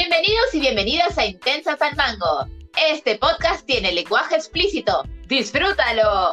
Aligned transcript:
Bienvenidos 0.00 0.54
y 0.54 0.60
bienvenidas 0.60 1.18
a 1.18 1.26
Intensas 1.26 1.82
al 1.82 1.94
Mango. 1.94 2.46
Este 2.88 3.18
podcast 3.18 3.66
tiene 3.66 3.92
lenguaje 3.92 4.34
explícito. 4.34 5.02
¡Disfrútalo! 5.26 6.32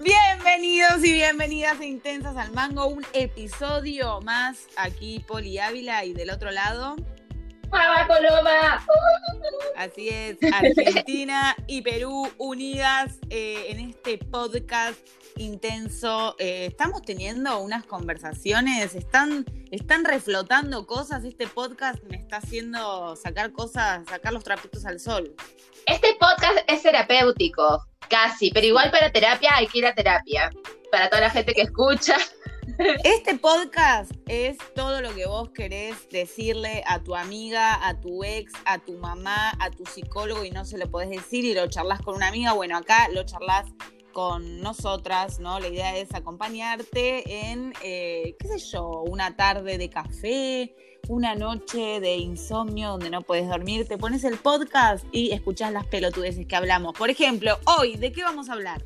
Bienvenidos 0.00 1.04
y 1.04 1.12
bienvenidas 1.12 1.78
a 1.78 1.84
Intensas 1.84 2.38
al 2.38 2.50
Mango, 2.52 2.86
un 2.86 3.04
episodio 3.12 4.22
más 4.22 4.68
aquí 4.76 5.22
Poli 5.28 5.58
Ávila 5.58 6.06
y 6.06 6.14
del 6.14 6.30
otro 6.30 6.50
lado. 6.50 6.96
Coloma! 7.70 8.84
Así 9.76 10.08
es, 10.08 10.36
Argentina 10.52 11.54
y 11.66 11.82
Perú 11.82 12.28
unidas 12.38 13.18
eh, 13.30 13.66
en 13.68 13.80
este 13.80 14.18
podcast 14.18 14.98
intenso. 15.36 16.34
Eh, 16.38 16.66
estamos 16.66 17.02
teniendo 17.02 17.60
unas 17.60 17.84
conversaciones, 17.86 18.94
están, 18.94 19.46
están 19.70 20.04
reflotando 20.04 20.86
cosas. 20.86 21.24
Este 21.24 21.46
podcast 21.46 22.02
me 22.04 22.16
está 22.16 22.38
haciendo 22.38 23.14
sacar 23.16 23.52
cosas, 23.52 24.06
sacar 24.08 24.32
los 24.32 24.44
trapitos 24.44 24.84
al 24.84 24.98
sol. 24.98 25.34
Este 25.86 26.14
podcast 26.18 26.58
es 26.66 26.82
terapéutico, 26.82 27.86
casi, 28.08 28.50
pero 28.50 28.66
igual 28.66 28.90
para 28.90 29.12
terapia 29.12 29.50
hay 29.54 29.66
que 29.68 29.78
ir 29.78 29.86
a 29.86 29.94
terapia. 29.94 30.50
Para 30.90 31.08
toda 31.08 31.22
la 31.22 31.30
gente 31.30 31.54
que 31.54 31.62
escucha. 31.62 32.16
Este 33.04 33.36
podcast 33.36 34.10
es 34.26 34.56
todo 34.74 35.02
lo 35.02 35.14
que 35.14 35.26
vos 35.26 35.50
querés 35.50 36.08
decirle 36.08 36.82
a 36.86 37.02
tu 37.02 37.14
amiga, 37.14 37.86
a 37.86 38.00
tu 38.00 38.24
ex, 38.24 38.54
a 38.64 38.78
tu 38.78 38.96
mamá, 38.96 39.52
a 39.58 39.70
tu 39.70 39.84
psicólogo 39.84 40.46
y 40.46 40.50
no 40.50 40.64
se 40.64 40.78
lo 40.78 40.90
podés 40.90 41.10
decir 41.10 41.44
y 41.44 41.52
lo 41.52 41.68
charlas 41.68 42.00
con 42.00 42.14
una 42.14 42.28
amiga. 42.28 42.54
Bueno, 42.54 42.78
acá 42.78 43.08
lo 43.12 43.24
charlas 43.24 43.66
con 44.14 44.62
nosotras, 44.62 45.40
¿no? 45.40 45.60
La 45.60 45.68
idea 45.68 45.94
es 45.98 46.14
acompañarte 46.14 47.50
en, 47.50 47.74
eh, 47.82 48.34
qué 48.38 48.48
sé 48.48 48.58
yo, 48.58 49.02
una 49.02 49.36
tarde 49.36 49.76
de 49.76 49.90
café, 49.90 50.74
una 51.08 51.34
noche 51.34 52.00
de 52.00 52.16
insomnio 52.16 52.92
donde 52.92 53.10
no 53.10 53.20
puedes 53.20 53.46
dormir, 53.46 53.86
te 53.86 53.98
pones 53.98 54.24
el 54.24 54.38
podcast 54.38 55.04
y 55.12 55.32
escuchas 55.32 55.70
las 55.70 55.86
pelotudeces 55.86 56.46
que 56.46 56.56
hablamos. 56.56 56.94
Por 56.94 57.10
ejemplo, 57.10 57.58
hoy, 57.78 57.96
¿de 57.96 58.10
qué 58.10 58.22
vamos 58.22 58.48
a 58.48 58.54
hablar? 58.54 58.82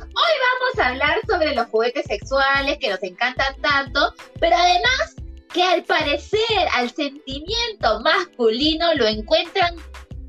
Hoy 0.00 0.34
vamos 0.50 0.78
a 0.78 0.88
hablar 0.88 1.20
sobre 1.28 1.54
los 1.54 1.66
juguetes 1.68 2.06
sexuales 2.06 2.78
que 2.78 2.90
nos 2.90 3.02
encantan 3.02 3.54
tanto, 3.60 4.14
pero 4.40 4.56
además 4.56 5.16
que 5.52 5.62
al 5.62 5.84
parecer 5.84 6.68
al 6.74 6.90
sentimiento 6.90 8.00
masculino 8.00 8.94
lo 8.94 9.06
encuentran 9.06 9.76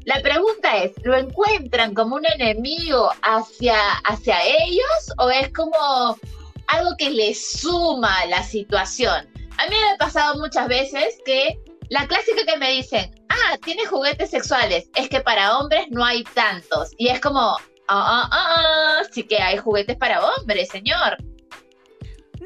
la 0.09 0.21
pregunta 0.21 0.77
es, 0.77 0.93
¿lo 1.03 1.15
encuentran 1.15 1.93
como 1.93 2.15
un 2.15 2.25
enemigo 2.25 3.11
hacia, 3.21 3.77
hacia 4.05 4.43
ellos 4.43 5.13
o 5.19 5.29
es 5.29 5.53
como 5.53 6.17
algo 6.65 6.95
que 6.97 7.11
les 7.11 7.59
suma 7.59 8.25
la 8.25 8.41
situación? 8.41 9.29
A 9.57 9.67
mí 9.67 9.75
me 9.75 9.89
ha 9.91 9.97
pasado 9.97 10.39
muchas 10.39 10.67
veces 10.67 11.15
que 11.25 11.59
la 11.89 12.07
clásica 12.07 12.43
que 12.43 12.57
me 12.57 12.71
dicen, 12.71 13.11
ah, 13.29 13.57
tiene 13.63 13.85
juguetes 13.85 14.31
sexuales, 14.31 14.89
es 14.95 15.09
que 15.09 15.21
para 15.21 15.59
hombres 15.59 15.85
no 15.91 16.03
hay 16.03 16.23
tantos. 16.23 16.89
Y 16.97 17.09
es 17.09 17.19
como, 17.19 17.57
ah, 17.89 19.01
sí 19.11 19.23
que 19.23 19.37
hay 19.37 19.57
juguetes 19.57 19.97
para 19.97 20.21
hombres, 20.23 20.69
señor. 20.69 21.17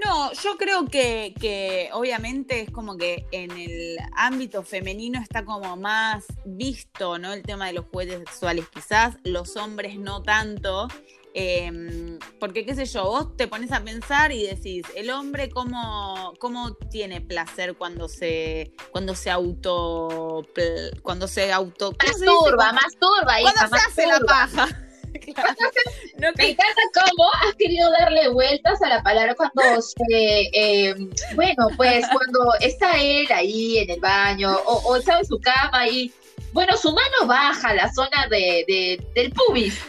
No, 0.04 0.34
yo 0.34 0.58
creo 0.58 0.86
que, 0.86 1.90
obviamente 1.94 2.62
es 2.62 2.72
como 2.72 2.98
que 2.98 3.26
en 3.32 3.52
el 3.52 3.98
ámbito 4.16 4.64
femenino 4.64 5.22
está 5.22 5.46
como 5.46 5.78
más 5.78 6.26
visto, 6.46 7.18
¿no? 7.20 7.32
El 7.32 7.44
tema 7.44 7.68
de 7.68 7.74
los 7.74 7.86
juguetes 7.86 8.20
sexuales, 8.20 8.66
quizás 8.74 9.16
los 9.24 9.56
hombres 9.56 9.98
no 9.98 10.22
tanto. 10.24 10.88
Em, 11.36 12.20
porque, 12.40 12.66
qué 12.66 12.76
sé 12.76 12.86
yo, 12.86 13.06
vos 13.06 13.38
te 13.38 13.48
pones 13.48 13.72
a 13.72 13.84
pensar 13.84 14.32
y 14.32 14.46
decís, 14.46 14.86
el 14.96 15.10
hombre 15.10 15.50
cómo, 15.50 16.34
cómo 16.40 16.74
tiene 16.92 17.22
placer 17.22 17.76
cuando 17.76 18.08
se, 18.08 18.74
cuando 18.92 19.16
se 19.16 19.32
auto, 19.32 20.46
cuando 21.02 21.28
se 21.28 21.52
auto... 21.52 21.94
Masturba, 22.06 22.74
masturba, 22.74 23.36
Cuando 23.42 23.78
se 23.78 23.84
hace 23.88 24.08
la 24.08 24.20
paja. 24.20 24.68
Me 26.38 26.50
encanta 26.50 26.82
cómo 26.94 27.30
has 27.42 27.56
querido 27.56 27.92
darle 27.92 28.30
vueltas 28.30 28.82
a 28.82 28.90
la 28.90 29.04
palabra 29.04 29.36
cuando 29.36 29.82
se, 29.82 30.50
em, 30.54 31.10
bueno, 31.36 31.68
pues 31.78 32.06
cuando 32.08 32.54
está 32.60 32.94
él 33.00 33.28
ahí 33.32 33.80
en 33.80 33.90
el 33.90 34.00
baño 34.00 34.56
o, 34.66 34.96
está 34.96 35.20
en 35.20 35.26
su 35.26 35.40
cama 35.40 35.88
y, 35.88 36.12
bueno, 36.52 36.76
su 36.78 36.92
mano 36.92 37.28
baja 37.28 37.74
la 37.74 37.92
zona 37.94 38.28
de, 38.30 39.00
del, 39.14 39.32
pubis, 39.32 39.80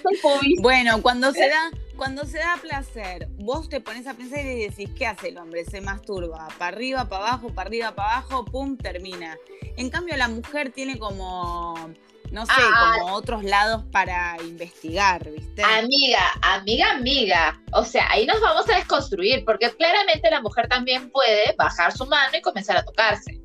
Bueno, 0.61 1.01
cuando 1.03 1.33
se 1.33 1.49
da... 1.49 1.71
Cuando 1.97 2.25
se 2.25 2.39
da 2.39 2.59
placer, 2.61 3.29
vos 3.37 3.69
te 3.69 3.81
pones 3.81 4.09
a 4.09 4.15
pensar 4.15 4.41
y 4.41 4.67
decís, 4.67 4.91
¿qué 4.99 5.07
hace 5.07 5.29
el 5.29 5.39
hombre? 5.39 5.65
Se 5.65 5.81
masturba, 5.81 6.49
para 6.59 6.75
arriba, 6.75 7.09
para 7.09 7.29
abajo, 7.29 7.51
para 7.51 7.69
arriba, 7.69 7.95
para 7.95 8.17
abajo, 8.17 8.45
pum, 8.45 8.77
termina. 8.77 9.39
En 9.77 9.91
cambio, 9.91 10.17
la 10.17 10.27
mujer 10.27 10.73
tiene 10.73 10.99
como 10.99 11.95
no 12.35 12.45
sé, 12.47 12.53
ah, 12.57 12.97
como 12.99 13.15
otros 13.15 13.45
lados 13.45 13.85
para 13.93 14.37
investigar, 14.43 15.31
¿viste? 15.31 15.63
Amiga, 15.63 16.33
amiga, 16.43 16.91
amiga. 16.91 17.63
O 17.73 17.85
sea, 17.85 18.11
ahí 18.11 18.27
nos 18.27 18.41
vamos 18.41 18.69
a 18.69 18.75
desconstruir, 18.75 19.45
porque 19.45 19.71
claramente 19.71 20.29
la 20.29 20.41
mujer 20.41 20.69
también 20.69 21.11
puede 21.11 21.55
bajar 21.57 21.97
su 21.97 22.05
mano 22.07 22.37
y 22.37 22.43
comenzar 22.43 22.77
a 22.77 22.85
tocarse. 22.85 23.41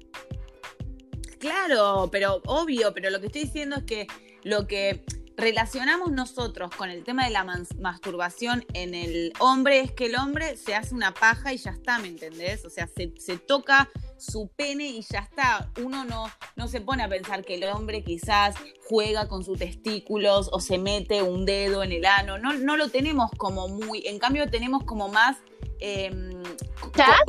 Claro, 1.40 2.10
pero 2.12 2.42
obvio, 2.48 2.92
pero 2.92 3.12
lo 3.12 3.20
que 3.20 3.28
estoy 3.28 3.44
diciendo 3.44 3.76
es 3.78 3.84
que 3.84 4.08
lo 4.44 4.66
que 4.66 5.04
relacionamos 5.38 6.12
nosotros 6.12 6.72
con 6.76 6.90
el 6.90 7.04
tema 7.04 7.26
de 7.26 7.32
la 7.32 7.46
masturbación 7.80 8.66
en 8.74 8.96
el 8.96 9.34
hombre 9.40 9.82
es 9.82 9.92
que 9.92 10.08
el 10.08 10.16
hombre 10.16 10.58
se 10.58 10.76
hace 10.76 10.94
una 10.94 11.14
paja 11.14 11.54
y 11.54 11.58
ya 11.58 11.72
está, 11.72 12.00
¿me 12.00 12.08
entendés? 12.08 12.66
O 12.66 12.70
sea, 12.70 12.88
se, 12.88 13.38
toca 13.38 13.88
su 14.20 14.50
pene 14.56 14.88
y 14.88 15.02
ya 15.02 15.20
está. 15.20 15.72
Uno 15.84 16.06
no, 16.06 16.30
no 16.56 16.68
se 16.68 16.82
pone 16.82 17.04
a 17.04 17.10
pensar 17.10 17.44
que 17.44 17.56
el 17.56 17.64
hombre 17.66 18.04
quizás 18.04 18.56
juega 18.88 19.28
con 19.28 19.44
sus 19.44 19.58
testículos 19.58 20.50
o 20.52 20.60
se 20.60 20.78
mete 20.78 21.22
un 21.24 21.46
dedo 21.46 21.84
en 21.84 21.92
el 21.92 22.06
ano. 22.06 22.38
No, 22.38 22.54
no 22.54 22.78
lo 22.78 22.90
tenemos 22.90 23.32
como 23.38 23.68
muy. 23.68 24.06
En 24.06 24.20
cambio, 24.20 24.50
tenemos 24.50 24.84
como 24.84 25.10
más. 25.10 25.38
Eh, 25.80 26.12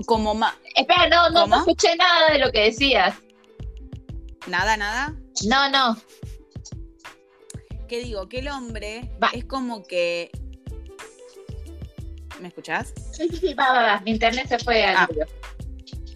como 0.07 0.35
más. 0.35 0.55
Espera, 0.75 1.09
no, 1.09 1.31
no, 1.31 1.47
no 1.47 1.59
escuché 1.59 1.97
nada 1.97 2.33
de 2.33 2.39
lo 2.39 2.51
que 2.51 2.65
decías. 2.65 3.17
¿Nada, 4.47 4.77
nada? 4.77 5.15
No, 5.47 5.69
no 5.71 5.97
que 7.91 8.05
digo, 8.05 8.29
que 8.29 8.39
el 8.39 8.47
hombre 8.47 9.11
es 9.33 9.45
como 9.47 9.83
que. 9.83 10.31
¿Me 12.41 12.47
escuchás? 12.47 12.95
Sí, 13.11 13.29
sí, 13.29 13.37
sí, 13.37 13.55
va, 13.55 13.73
va, 13.73 13.83
va. 13.83 14.01
Mi 14.03 14.13
internet 14.13 14.47
se 14.47 14.61
fue 14.61 14.85
al 14.85 14.97
ah. 14.97 15.09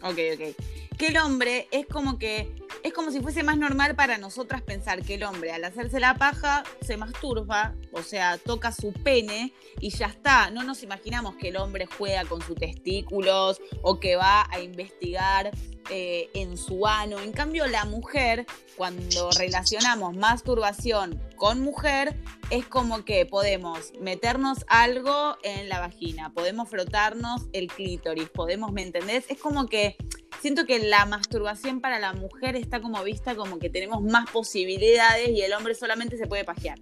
Ok, 0.04 0.18
ok. 0.34 0.73
Que 0.98 1.08
el 1.08 1.16
hombre 1.16 1.68
es 1.70 1.86
como 1.86 2.18
que 2.18 2.54
es 2.82 2.92
como 2.92 3.10
si 3.10 3.20
fuese 3.20 3.42
más 3.42 3.56
normal 3.56 3.94
para 3.96 4.18
nosotras 4.18 4.60
pensar 4.60 5.02
que 5.02 5.14
el 5.14 5.22
hombre 5.24 5.52
al 5.52 5.64
hacerse 5.64 6.00
la 6.00 6.16
paja 6.16 6.64
se 6.82 6.98
masturba, 6.98 7.74
o 7.92 8.02
sea, 8.02 8.36
toca 8.36 8.72
su 8.72 8.92
pene 8.92 9.54
y 9.80 9.88
ya 9.88 10.06
está. 10.06 10.50
No 10.50 10.62
nos 10.64 10.82
imaginamos 10.82 11.36
que 11.36 11.48
el 11.48 11.56
hombre 11.56 11.86
juega 11.86 12.26
con 12.26 12.42
sus 12.42 12.56
testículos 12.56 13.60
o 13.80 14.00
que 14.00 14.16
va 14.16 14.46
a 14.50 14.60
investigar 14.60 15.50
eh, 15.90 16.28
en 16.34 16.58
su 16.58 16.86
ano. 16.86 17.18
En 17.20 17.32
cambio, 17.32 17.66
la 17.66 17.84
mujer, 17.86 18.46
cuando 18.76 19.30
relacionamos 19.30 20.14
masturbación 20.14 21.20
con 21.36 21.62
mujer, 21.62 22.16
es 22.50 22.66
como 22.66 23.04
que 23.04 23.24
podemos 23.26 23.92
meternos 24.00 24.64
algo 24.68 25.36
en 25.42 25.68
la 25.68 25.80
vagina, 25.80 26.32
podemos 26.34 26.68
frotarnos 26.68 27.42
el 27.52 27.68
clítoris, 27.68 28.28
podemos, 28.28 28.72
¿me 28.72 28.82
entendés? 28.82 29.24
Es 29.28 29.38
como 29.38 29.66
que 29.66 29.96
siento 30.44 30.66
que 30.66 30.78
la 30.78 31.06
masturbación 31.06 31.80
para 31.80 31.98
la 31.98 32.12
mujer 32.12 32.54
está 32.54 32.82
como 32.82 33.02
vista 33.02 33.34
como 33.34 33.58
que 33.58 33.70
tenemos 33.70 34.02
más 34.02 34.28
posibilidades 34.30 35.30
y 35.30 35.40
el 35.40 35.54
hombre 35.54 35.74
solamente 35.74 36.18
se 36.18 36.26
puede 36.26 36.44
pajear. 36.44 36.76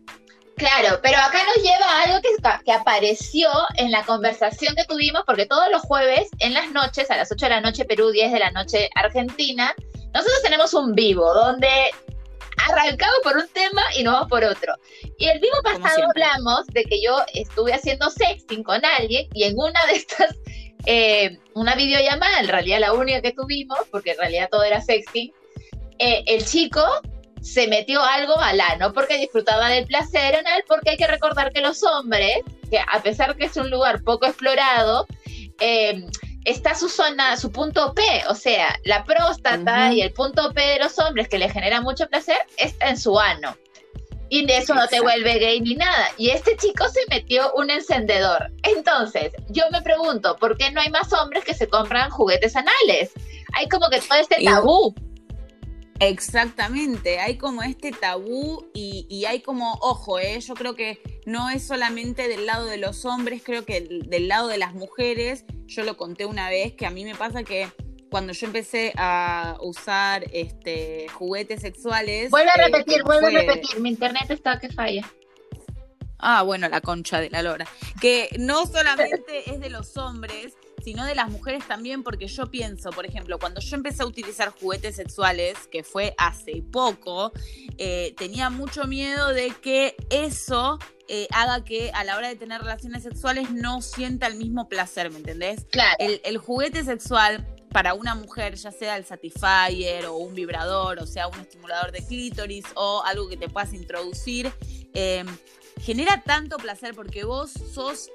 Claro, 0.56 0.98
pero 1.00 1.16
acá 1.18 1.38
nos 1.44 1.62
lleva 1.62 1.86
a 1.86 2.02
algo 2.02 2.20
que, 2.22 2.30
que 2.64 2.72
apareció 2.72 3.48
en 3.76 3.92
la 3.92 4.02
conversación 4.02 4.74
que 4.74 4.84
tuvimos, 4.84 5.22
porque 5.24 5.46
todos 5.46 5.70
los 5.70 5.80
jueves 5.82 6.28
en 6.40 6.54
las 6.54 6.72
noches, 6.72 7.08
a 7.12 7.16
las 7.16 7.30
8 7.30 7.46
de 7.46 7.50
la 7.50 7.60
noche 7.60 7.84
Perú, 7.84 8.10
10 8.10 8.32
de 8.32 8.40
la 8.40 8.50
noche 8.50 8.90
Argentina, 8.96 9.72
nosotros 10.12 10.42
tenemos 10.42 10.74
un 10.74 10.96
vivo 10.96 11.32
donde 11.32 11.68
arrancamos 12.68 13.18
por 13.22 13.36
un 13.36 13.46
tema 13.48 13.82
y 13.96 14.02
nos 14.02 14.14
vamos 14.14 14.28
por 14.28 14.42
otro. 14.42 14.74
Y 15.18 15.28
el 15.28 15.38
vivo 15.38 15.56
pasado 15.62 16.02
hablamos 16.10 16.66
de 16.66 16.82
que 16.82 17.00
yo 17.00 17.16
estuve 17.32 17.72
haciendo 17.72 18.10
sexting 18.10 18.64
con 18.64 18.84
alguien 18.84 19.28
y 19.34 19.44
en 19.44 19.54
una 19.56 19.86
de 19.86 19.92
estas, 19.94 20.34
eh, 20.86 21.38
una 21.54 21.74
videollamada, 21.74 22.40
en 22.40 22.48
realidad 22.48 22.80
la 22.80 22.92
única 22.92 23.20
que 23.20 23.32
tuvimos, 23.32 23.78
porque 23.90 24.12
en 24.12 24.18
realidad 24.18 24.48
todo 24.50 24.64
era 24.64 24.80
sexting, 24.80 25.32
eh, 25.98 26.24
el 26.26 26.44
chico 26.44 26.82
se 27.40 27.66
metió 27.66 28.02
algo 28.02 28.38
al 28.38 28.60
ano 28.60 28.92
porque 28.92 29.18
disfrutaba 29.18 29.68
del 29.68 29.86
placer 29.86 30.34
en 30.34 30.46
él, 30.46 30.64
porque 30.66 30.90
hay 30.90 30.96
que 30.96 31.06
recordar 31.06 31.52
que 31.52 31.60
los 31.60 31.82
hombres, 31.82 32.38
que 32.70 32.78
a 32.78 33.02
pesar 33.02 33.36
que 33.36 33.46
es 33.46 33.56
un 33.56 33.70
lugar 33.70 34.02
poco 34.02 34.26
explorado, 34.26 35.06
eh, 35.60 36.06
está 36.44 36.74
su 36.74 36.88
zona, 36.88 37.36
su 37.36 37.52
punto 37.52 37.94
P, 37.94 38.02
o 38.28 38.34
sea, 38.34 38.76
la 38.84 39.04
próstata 39.04 39.92
y 39.92 40.02
el 40.02 40.12
punto 40.12 40.52
P 40.52 40.60
de 40.60 40.78
los 40.78 40.98
hombres 40.98 41.28
que 41.28 41.38
le 41.38 41.48
genera 41.48 41.80
mucho 41.80 42.08
placer 42.08 42.38
está 42.56 42.88
en 42.88 42.98
su 42.98 43.18
ano. 43.18 43.56
Y 44.34 44.46
de 44.46 44.56
eso 44.56 44.74
no 44.74 44.88
te 44.88 44.98
vuelve 44.98 45.38
gay 45.38 45.60
ni 45.60 45.74
nada. 45.74 46.08
Y 46.16 46.30
este 46.30 46.56
chico 46.56 46.88
se 46.88 47.00
metió 47.10 47.52
un 47.52 47.68
encendedor. 47.68 48.50
Entonces, 48.62 49.30
yo 49.50 49.64
me 49.70 49.82
pregunto, 49.82 50.38
¿por 50.38 50.56
qué 50.56 50.70
no 50.70 50.80
hay 50.80 50.88
más 50.88 51.12
hombres 51.12 51.44
que 51.44 51.52
se 51.52 51.68
compran 51.68 52.08
juguetes 52.08 52.56
anales? 52.56 53.10
Hay 53.52 53.68
como 53.68 53.90
que 53.90 54.00
todo 54.00 54.18
este 54.18 54.42
tabú. 54.42 54.94
Exactamente, 56.00 57.20
hay 57.20 57.36
como 57.36 57.62
este 57.62 57.92
tabú 57.92 58.70
y, 58.72 59.22
hay 59.26 59.42
como, 59.42 59.74
ojo, 59.82 60.18
¿eh? 60.18 60.40
yo 60.40 60.54
creo 60.54 60.74
que 60.74 61.02
no 61.26 61.50
es 61.50 61.66
solamente 61.66 62.26
del 62.26 62.46
lado 62.46 62.64
de 62.64 62.78
los 62.78 63.04
hombres, 63.04 63.42
creo 63.44 63.66
que 63.66 63.82
del 63.82 64.28
lado 64.28 64.48
de 64.48 64.56
las 64.56 64.72
mujeres, 64.72 65.44
yo 65.66 65.84
lo 65.84 65.98
conté 65.98 66.24
una 66.24 66.48
vez, 66.48 66.72
que 66.72 66.86
a 66.86 66.90
mí 66.90 67.04
me 67.04 67.14
pasa 67.14 67.44
que 67.44 67.68
cuando 68.12 68.34
yo 68.34 68.46
empecé 68.46 68.92
a 68.96 69.56
usar 69.60 70.24
este, 70.32 71.08
juguetes 71.14 71.62
sexuales... 71.62 72.30
Vuelve 72.30 72.50
a 72.50 72.54
eh, 72.54 72.64
repetir, 72.66 73.02
vuelve 73.02 73.26
a 73.26 73.40
repetir, 73.40 73.80
mi 73.80 73.88
internet 73.88 74.30
está 74.30 74.60
que 74.60 74.68
falla. 74.68 75.10
Ah, 76.18 76.42
bueno, 76.42 76.68
la 76.68 76.82
concha 76.82 77.20
de 77.20 77.30
la 77.30 77.42
lora. 77.42 77.66
Que 78.00 78.28
no 78.38 78.66
solamente 78.66 79.50
es 79.50 79.60
de 79.60 79.70
los 79.70 79.96
hombres, 79.96 80.52
sino 80.84 81.06
de 81.06 81.14
las 81.14 81.30
mujeres 81.30 81.66
también, 81.66 82.02
porque 82.02 82.26
yo 82.26 82.50
pienso, 82.50 82.90
por 82.90 83.06
ejemplo, 83.06 83.38
cuando 83.38 83.60
yo 83.60 83.76
empecé 83.76 84.02
a 84.02 84.06
utilizar 84.06 84.50
juguetes 84.50 84.96
sexuales, 84.96 85.56
que 85.70 85.82
fue 85.82 86.14
hace 86.18 86.62
poco, 86.70 87.32
eh, 87.78 88.14
tenía 88.18 88.50
mucho 88.50 88.84
miedo 88.84 89.28
de 89.28 89.50
que 89.62 89.96
eso 90.10 90.78
eh, 91.08 91.28
haga 91.32 91.64
que 91.64 91.90
a 91.92 92.04
la 92.04 92.16
hora 92.16 92.28
de 92.28 92.36
tener 92.36 92.62
relaciones 92.62 93.02
sexuales 93.02 93.50
no 93.50 93.82
sienta 93.82 94.26
el 94.26 94.36
mismo 94.36 94.68
placer, 94.68 95.10
¿me 95.10 95.18
entendés? 95.18 95.66
Claro. 95.70 95.96
El, 95.98 96.38
juguete 96.38 96.84
sexual 96.84 97.46
para 97.72 97.94
una 97.94 98.14
mujer, 98.14 98.54
ya 98.54 98.70
sea 98.70 98.96
el 98.96 99.04
Satisfyer 99.04 100.06
o 100.06 100.16
un 100.16 100.34
vibrador, 100.34 100.98
o 100.98 101.06
sea, 101.06 101.28
un 101.28 101.40
estimulador 101.40 101.92
de 101.92 102.04
clítoris 102.06 102.64
o 102.74 103.02
algo 103.04 103.28
que 103.28 103.36
te 103.36 103.48
puedas 103.48 103.72
introducir, 103.72 104.52
eh, 104.94 105.24
genera 105.80 106.22
tanto 106.22 106.58
placer 106.58 106.94
porque 106.94 107.24
vos 107.24 107.50
sos 107.50 108.10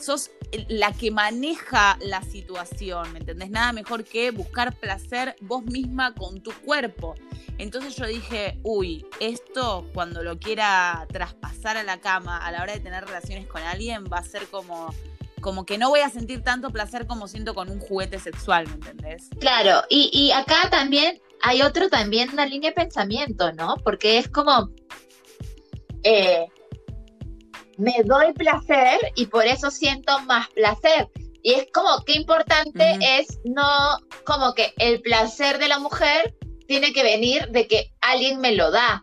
sos 0.00 0.30
la 0.68 0.92
que 0.92 1.10
maneja 1.10 1.98
la 2.00 2.22
situación, 2.22 3.12
¿me 3.12 3.20
entendés? 3.20 3.50
Nada 3.50 3.72
mejor 3.72 4.04
que 4.04 4.30
buscar 4.30 4.74
placer 4.78 5.36
vos 5.40 5.64
misma 5.64 6.14
con 6.14 6.42
tu 6.42 6.52
cuerpo. 6.52 7.14
Entonces 7.58 7.96
yo 7.96 8.06
dije, 8.06 8.58
uy, 8.62 9.06
esto 9.20 9.88
cuando 9.94 10.22
lo 10.22 10.38
quiera 10.38 11.06
traspasar 11.12 11.76
a 11.76 11.82
la 11.82 12.00
cama 12.00 12.38
a 12.38 12.50
la 12.52 12.62
hora 12.62 12.72
de 12.72 12.80
tener 12.80 13.04
relaciones 13.04 13.46
con 13.46 13.62
alguien 13.62 14.04
va 14.12 14.18
a 14.18 14.24
ser 14.24 14.46
como 14.48 14.92
como 15.44 15.66
que 15.66 15.76
no 15.76 15.90
voy 15.90 16.00
a 16.00 16.08
sentir 16.08 16.42
tanto 16.42 16.70
placer 16.70 17.06
como 17.06 17.28
siento 17.28 17.54
con 17.54 17.68
un 17.68 17.78
juguete 17.78 18.18
sexual, 18.18 18.66
¿me 18.66 18.72
entendés? 18.76 19.28
Claro, 19.38 19.82
y, 19.90 20.08
y 20.10 20.32
acá 20.32 20.70
también 20.70 21.20
hay 21.42 21.60
otro 21.60 21.90
también, 21.90 22.30
una 22.30 22.46
línea 22.46 22.70
de 22.70 22.76
pensamiento, 22.76 23.52
¿no? 23.52 23.76
Porque 23.84 24.16
es 24.16 24.26
como, 24.30 24.70
eh, 26.02 26.46
me 27.76 27.94
doy 28.06 28.32
placer 28.32 28.98
y 29.16 29.26
por 29.26 29.44
eso 29.44 29.70
siento 29.70 30.18
más 30.20 30.48
placer. 30.48 31.10
Y 31.42 31.52
es 31.52 31.66
como 31.74 32.02
qué 32.06 32.14
importante 32.14 32.96
es 33.02 33.38
no 33.44 33.98
como 34.24 34.54
que 34.54 34.72
el 34.78 35.02
placer 35.02 35.58
de 35.58 35.68
la 35.68 35.78
mujer 35.78 36.34
tiene 36.66 36.94
que 36.94 37.02
venir 37.02 37.50
de 37.50 37.66
que 37.66 37.92
alguien 38.00 38.40
me 38.40 38.52
lo 38.52 38.70
da, 38.70 39.02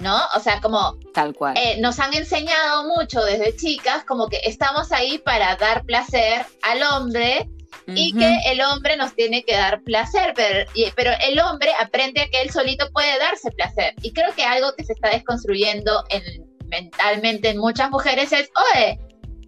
¿no? 0.00 0.20
O 0.36 0.40
sea, 0.40 0.60
como 0.60 0.96
tal 1.14 1.34
cual. 1.34 1.56
Eh, 1.56 1.78
nos 1.80 1.98
han 1.98 2.14
enseñado 2.14 2.84
mucho 2.84 3.22
desde 3.22 3.56
chicas 3.56 4.04
como 4.04 4.28
que 4.28 4.40
estamos 4.44 4.92
ahí 4.92 5.18
para 5.18 5.56
dar 5.56 5.84
placer 5.84 6.44
al 6.62 6.82
hombre 6.82 7.48
y 7.86 8.12
que 8.16 8.38
el 8.46 8.60
hombre 8.60 8.96
nos 8.96 9.14
tiene 9.14 9.42
que 9.42 9.54
dar 9.54 9.82
placer, 9.82 10.32
pero, 10.36 10.70
pero 10.94 11.10
el 11.26 11.40
hombre 11.40 11.72
aprende 11.80 12.20
a 12.20 12.28
que 12.28 12.42
él 12.42 12.50
solito 12.50 12.88
puede 12.92 13.18
darse 13.18 13.50
placer. 13.50 13.94
Y 14.02 14.12
creo 14.12 14.32
que 14.34 14.44
algo 14.44 14.72
que 14.76 14.84
se 14.84 14.92
está 14.92 15.10
desconstruyendo 15.10 16.04
en 16.10 16.22
mentalmente 16.70 17.50
en 17.50 17.58
muchas 17.58 17.90
mujeres 17.90 18.32
es, 18.32 18.50
oye, 18.74 18.98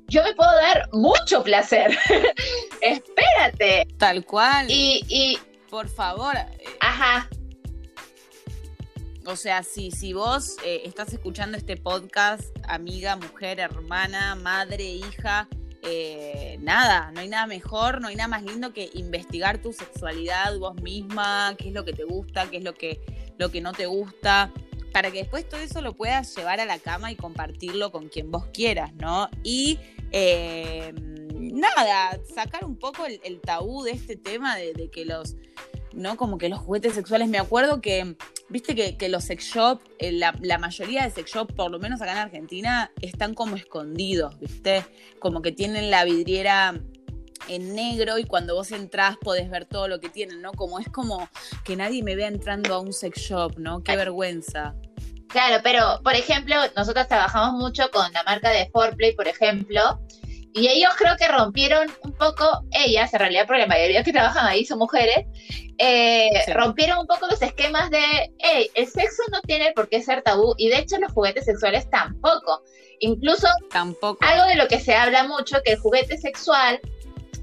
yo 0.08 0.22
me 0.22 0.34
puedo 0.34 0.52
dar 0.52 0.88
mucho 0.92 1.42
placer. 1.42 1.96
Espérate. 2.80 3.86
Tal 3.98 4.24
cual. 4.24 4.66
Y, 4.68 5.04
y, 5.08 5.38
por 5.70 5.88
favor. 5.88 6.36
Eh, 6.36 6.64
ajá. 6.80 7.28
O 9.26 9.36
sea, 9.36 9.62
si, 9.62 9.90
si 9.90 10.12
vos 10.12 10.56
eh, 10.64 10.82
estás 10.84 11.12
escuchando 11.12 11.56
este 11.56 11.76
podcast, 11.76 12.44
amiga, 12.68 13.16
mujer, 13.16 13.60
hermana, 13.60 14.34
madre, 14.34 14.84
hija, 14.84 15.48
eh, 15.82 16.58
nada, 16.60 17.10
no 17.12 17.20
hay 17.20 17.28
nada 17.28 17.46
mejor, 17.46 18.00
no 18.00 18.08
hay 18.08 18.16
nada 18.16 18.28
más 18.28 18.42
lindo 18.42 18.72
que 18.72 18.90
investigar 18.94 19.60
tu 19.60 19.72
sexualidad 19.72 20.58
vos 20.58 20.74
misma, 20.82 21.54
qué 21.58 21.68
es 21.68 21.74
lo 21.74 21.84
que 21.84 21.92
te 21.92 22.04
gusta, 22.04 22.50
qué 22.50 22.58
es 22.58 22.64
lo 22.64 22.74
que, 22.74 23.00
lo 23.38 23.50
que 23.50 23.60
no 23.60 23.72
te 23.72 23.86
gusta 23.86 24.52
para 24.92 25.10
que 25.10 25.18
después 25.18 25.48
todo 25.48 25.60
eso 25.60 25.80
lo 25.80 25.94
puedas 25.94 26.34
llevar 26.36 26.60
a 26.60 26.66
la 26.66 26.78
cama 26.78 27.10
y 27.10 27.16
compartirlo 27.16 27.90
con 27.90 28.08
quien 28.08 28.30
vos 28.30 28.46
quieras, 28.52 28.92
¿no? 28.94 29.28
Y 29.42 29.78
eh, 30.12 30.92
nada, 30.94 32.20
sacar 32.32 32.64
un 32.64 32.76
poco 32.76 33.06
el, 33.06 33.40
tabú 33.40 33.82
de 33.82 33.92
este 33.92 34.16
tema 34.16 34.56
de, 34.56 34.90
que 34.92 35.04
los, 35.04 35.36
¿no? 35.94 36.16
Como 36.16 36.38
que 36.38 36.48
los 36.48 36.58
juguetes 36.60 36.94
sexuales, 36.94 37.28
me 37.28 37.38
acuerdo 37.38 37.80
que, 37.80 38.16
viste 38.48 38.74
que, 38.74 39.08
los 39.08 39.24
sex 39.24 39.44
shop, 39.44 39.80
eh, 39.98 40.12
la, 40.12 40.34
la, 40.40 40.58
mayoría 40.58 41.04
de 41.04 41.10
sex 41.10 41.30
shop, 41.30 41.54
por 41.54 41.70
lo 41.70 41.78
menos 41.78 42.00
acá 42.00 42.12
en 42.12 42.18
Argentina, 42.18 42.90
están 43.00 43.34
como 43.34 43.56
escondidos, 43.56 44.38
viste, 44.38 44.84
como 45.18 45.42
que 45.42 45.52
tienen 45.52 45.90
la 45.90 46.04
vidriera 46.04 46.74
en 47.48 47.74
negro 47.74 48.18
y 48.18 48.24
cuando 48.24 48.54
vos 48.54 48.72
entrás 48.72 49.16
podés 49.20 49.50
ver 49.50 49.64
todo 49.64 49.88
lo 49.88 50.00
que 50.00 50.08
tienen, 50.08 50.42
¿no? 50.42 50.52
Como 50.52 50.78
es 50.78 50.88
como 50.88 51.28
que 51.64 51.76
nadie 51.76 52.02
me 52.02 52.14
vea 52.16 52.28
entrando 52.28 52.74
a 52.74 52.80
un 52.80 52.92
sex 52.92 53.18
shop, 53.18 53.58
¿no? 53.58 53.82
Qué 53.82 53.96
vergüenza. 53.96 54.74
Claro, 55.28 55.62
pero 55.62 56.00
por 56.04 56.14
ejemplo, 56.14 56.54
nosotros 56.76 57.08
trabajamos 57.08 57.54
mucho 57.54 57.90
con 57.90 58.12
la 58.12 58.22
marca 58.22 58.50
de 58.50 58.68
Foreplay, 58.70 59.14
por 59.14 59.26
ejemplo, 59.28 60.00
y 60.54 60.68
ellos 60.68 60.92
creo 60.96 61.16
que 61.16 61.28
rompieron 61.28 61.90
un 62.02 62.12
poco, 62.12 62.64
ellas 62.70 63.12
en 63.14 63.20
realidad, 63.20 63.46
porque 63.46 63.62
la 63.62 63.66
mayoría 63.66 64.02
que 64.02 64.12
trabajan 64.12 64.46
ahí 64.46 64.64
son 64.64 64.78
mujeres, 64.78 65.26
eh, 65.78 66.30
rompieron 66.54 66.98
un 66.98 67.06
poco 67.06 67.26
los 67.26 67.40
esquemas 67.40 67.90
de, 67.90 68.32
hey, 68.38 68.70
el 68.74 68.86
sexo 68.86 69.22
no 69.32 69.40
tiene 69.42 69.72
por 69.72 69.88
qué 69.88 70.02
ser 70.02 70.22
tabú, 70.22 70.54
y 70.58 70.68
de 70.68 70.78
hecho 70.78 70.98
los 70.98 71.12
juguetes 71.12 71.44
sexuales 71.44 71.88
tampoco. 71.90 72.62
Incluso 73.00 73.48
tampoco. 73.70 74.24
algo 74.24 74.46
de 74.46 74.54
lo 74.56 74.68
que 74.68 74.78
se 74.78 74.94
habla 74.94 75.24
mucho, 75.24 75.56
que 75.64 75.72
el 75.72 75.78
juguete 75.78 76.18
sexual 76.18 76.80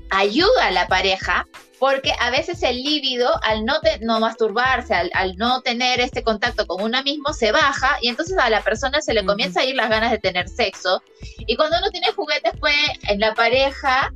ayuda 0.09 0.67
a 0.67 0.71
la 0.71 0.87
pareja 0.87 1.45
porque 1.79 2.13
a 2.19 2.29
veces 2.29 2.61
el 2.61 2.83
líbido, 2.83 3.29
al 3.43 3.63
no, 3.63 3.75
no 4.01 4.19
masturbarse, 4.19 4.93
al, 4.93 5.37
no 5.37 5.61
tener 5.61 6.01
este 6.01 6.23
contacto 6.23 6.67
con 6.67 6.81
uno 6.83 7.01
mismo, 7.03 7.31
se 7.33 7.51
baja 7.53 7.97
y 8.01 8.09
entonces 8.09 8.37
a 8.37 8.49
la 8.49 8.61
persona 8.61 9.01
se 9.01 9.13
le 9.13 9.25
comienza 9.25 9.61
a 9.61 9.65
ir 9.65 9.75
las 9.75 9.89
ganas 9.89 10.11
de 10.11 10.19
tener 10.19 10.49
sexo. 10.49 11.01
Y 11.39 11.55
cuando 11.55 11.77
uno 11.77 11.89
tiene 11.89 12.11
juguetes, 12.11 12.51
puede 12.59 12.75
en 13.07 13.21
la 13.21 13.33
pareja 13.33 14.13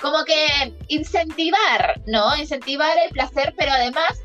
como 0.00 0.24
que 0.24 0.72
incentivar, 0.86 2.00
¿no? 2.06 2.36
Incentivar 2.36 2.96
el 3.04 3.10
placer, 3.10 3.54
pero 3.58 3.72
además 3.72 4.20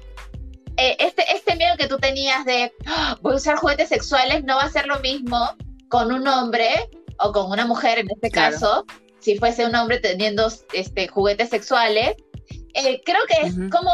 eh, 0.78 0.96
este, 1.00 1.26
este 1.34 1.56
miedo 1.56 1.76
que 1.78 1.88
tú 1.88 1.98
tenías 1.98 2.46
de 2.46 2.72
ah, 2.86 3.18
voy 3.22 3.34
a 3.34 3.38
usar 3.38 3.56
juguetes 3.56 3.90
sexuales 3.90 4.44
no 4.44 4.58
va 4.58 4.64
a 4.64 4.70
ser 4.70 4.88
lo 4.88 5.00
mismo 5.00 5.56
con 5.88 6.12
un 6.12 6.28
hombre 6.28 6.90
o 7.18 7.32
con 7.32 7.50
una 7.50 7.66
mujer 7.66 8.00
en 8.00 8.12
este 8.12 8.30
caso 8.30 8.86
si 9.26 9.40
fuese 9.40 9.66
un 9.66 9.74
hombre 9.74 9.98
teniendo 9.98 10.52
este, 10.72 11.08
juguetes 11.08 11.50
sexuales. 11.50 12.14
Eh, 12.76 13.02
creo 13.06 13.22
que 13.28 13.48
es 13.48 13.56
como, 13.72 13.92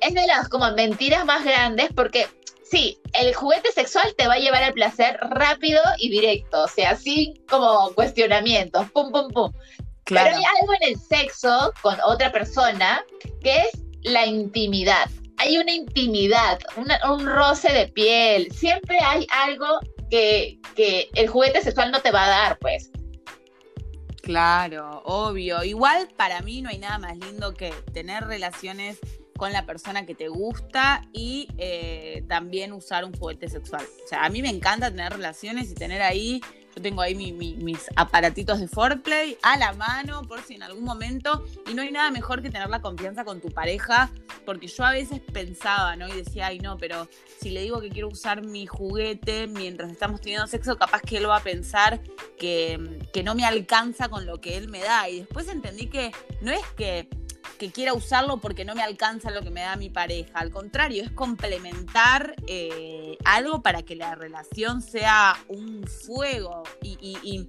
es 0.00 0.14
de 0.14 0.26
las 0.26 0.48
como 0.48 0.70
mentiras 0.72 1.24
más 1.24 1.44
grandes 1.44 1.88
porque 1.94 2.26
sí, 2.70 2.98
el 3.14 3.34
juguete 3.34 3.72
sexual 3.72 4.14
te 4.16 4.28
va 4.28 4.34
a 4.34 4.38
llevar 4.38 4.62
al 4.62 4.74
placer 4.74 5.18
rápido 5.22 5.82
y 5.98 6.10
directo, 6.10 6.64
o 6.64 6.68
sea, 6.68 6.90
así 6.90 7.34
como 7.48 7.92
cuestionamientos, 7.94 8.90
pum, 8.92 9.10
pum, 9.10 9.28
pum. 9.28 9.52
Pero 10.04 10.36
hay 10.36 10.42
algo 10.60 10.74
en 10.80 10.90
el 10.90 11.00
sexo 11.00 11.72
con 11.82 11.96
otra 12.04 12.32
persona 12.32 13.04
que 13.42 13.56
es 13.58 13.70
la 14.02 14.26
intimidad. 14.26 15.08
Hay 15.36 15.56
una 15.56 15.72
intimidad, 15.72 16.58
un 16.76 17.26
roce 17.26 17.72
de 17.72 17.88
piel. 17.88 18.52
Siempre 18.52 18.98
hay 19.00 19.26
algo 19.30 19.78
que, 20.10 20.58
que 20.74 21.08
el 21.14 21.28
juguete 21.28 21.62
sexual 21.62 21.90
no 21.92 22.00
te 22.00 22.10
va 22.10 22.24
a 22.24 22.28
dar, 22.28 22.58
pues. 22.58 22.90
Claro, 24.30 25.02
obvio. 25.06 25.64
Igual 25.64 26.06
para 26.16 26.40
mí 26.40 26.62
no 26.62 26.68
hay 26.68 26.78
nada 26.78 26.98
más 26.98 27.16
lindo 27.16 27.52
que 27.52 27.72
tener 27.92 28.22
relaciones 28.22 29.00
con 29.36 29.52
la 29.52 29.66
persona 29.66 30.06
que 30.06 30.14
te 30.14 30.28
gusta 30.28 31.02
y 31.12 31.48
eh, 31.58 32.22
también 32.28 32.72
usar 32.72 33.04
un 33.04 33.12
juguete 33.12 33.48
sexual. 33.48 33.84
O 34.04 34.08
sea, 34.08 34.24
a 34.24 34.28
mí 34.28 34.40
me 34.40 34.48
encanta 34.48 34.88
tener 34.88 35.14
relaciones 35.14 35.72
y 35.72 35.74
tener 35.74 36.00
ahí 36.00 36.40
yo 36.74 36.82
tengo 36.82 37.02
ahí 37.02 37.14
mis 37.14 37.86
aparatitos 37.96 38.60
de 38.60 38.68
foreplay 38.68 39.36
a 39.42 39.58
la 39.58 39.72
mano 39.72 40.22
por 40.22 40.42
si 40.42 40.54
en 40.54 40.62
algún 40.62 40.84
momento. 40.84 41.44
Y 41.68 41.74
no 41.74 41.82
hay 41.82 41.90
nada 41.90 42.10
mejor 42.10 42.42
que 42.42 42.50
tener 42.50 42.68
la 42.68 42.80
confianza 42.80 43.24
con 43.24 43.40
tu 43.40 43.48
pareja. 43.50 44.10
Porque 44.46 44.68
yo 44.68 44.84
a 44.84 44.92
veces 44.92 45.20
pensaba, 45.32 45.96
¿no? 45.96 46.08
Y 46.08 46.12
decía, 46.12 46.46
ay, 46.46 46.58
no, 46.60 46.76
pero 46.78 47.08
si 47.40 47.50
le 47.50 47.62
digo 47.62 47.80
que 47.80 47.90
quiero 47.90 48.08
usar 48.08 48.42
mi 48.42 48.66
juguete 48.66 49.46
mientras 49.48 49.90
estamos 49.90 50.20
teniendo 50.20 50.46
sexo, 50.46 50.76
capaz 50.76 51.02
que 51.02 51.18
él 51.18 51.28
va 51.28 51.38
a 51.38 51.42
pensar 51.42 52.00
que, 52.38 53.00
que 53.12 53.22
no 53.22 53.34
me 53.34 53.44
alcanza 53.44 54.08
con 54.08 54.26
lo 54.26 54.40
que 54.40 54.56
él 54.56 54.68
me 54.68 54.80
da. 54.80 55.08
Y 55.08 55.20
después 55.20 55.48
entendí 55.48 55.88
que 55.88 56.12
no 56.40 56.52
es 56.52 56.64
que 56.76 57.08
que 57.60 57.70
quiera 57.70 57.92
usarlo 57.92 58.38
porque 58.38 58.64
no 58.64 58.74
me 58.74 58.82
alcanza 58.82 59.30
lo 59.30 59.42
que 59.42 59.50
me 59.50 59.60
da 59.60 59.76
mi 59.76 59.90
pareja. 59.90 60.30
Al 60.32 60.50
contrario, 60.50 61.02
es 61.02 61.10
complementar 61.10 62.34
eh, 62.46 63.18
algo 63.26 63.60
para 63.60 63.82
que 63.82 63.96
la 63.96 64.14
relación 64.14 64.80
sea 64.80 65.36
un 65.46 65.84
fuego. 65.86 66.62
Y, 66.82 67.46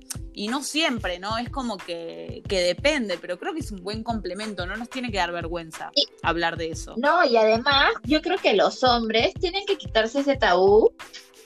no 0.49 0.63
siempre, 0.63 1.17
¿no? 1.17 1.37
Es 1.37 1.49
como 1.49 1.77
que, 1.77 2.43
depende, 2.45 3.17
pero 3.19 3.39
creo 3.39 3.53
que 3.53 3.61
es 3.61 3.71
un 3.71 3.81
buen 3.83 4.03
complemento. 4.03 4.65
No 4.65 4.75
nos 4.75 4.89
tiene 4.89 5.11
que 5.11 5.17
dar 5.17 5.31
vergüenza 5.31 5.91
hablar 6.23 6.57
de 6.57 6.71
eso. 6.71 6.93
No, 6.97 7.23
y 7.23 7.37
además, 7.37 7.93
yo 8.03 8.21
creo 8.21 8.37
que 8.37 8.53
los 8.53 8.83
hombres 8.83 9.33
tienen 9.35 9.65
que 9.65 9.77
quitarse 9.77 10.19
ese 10.19 10.35
tabú 10.35 10.93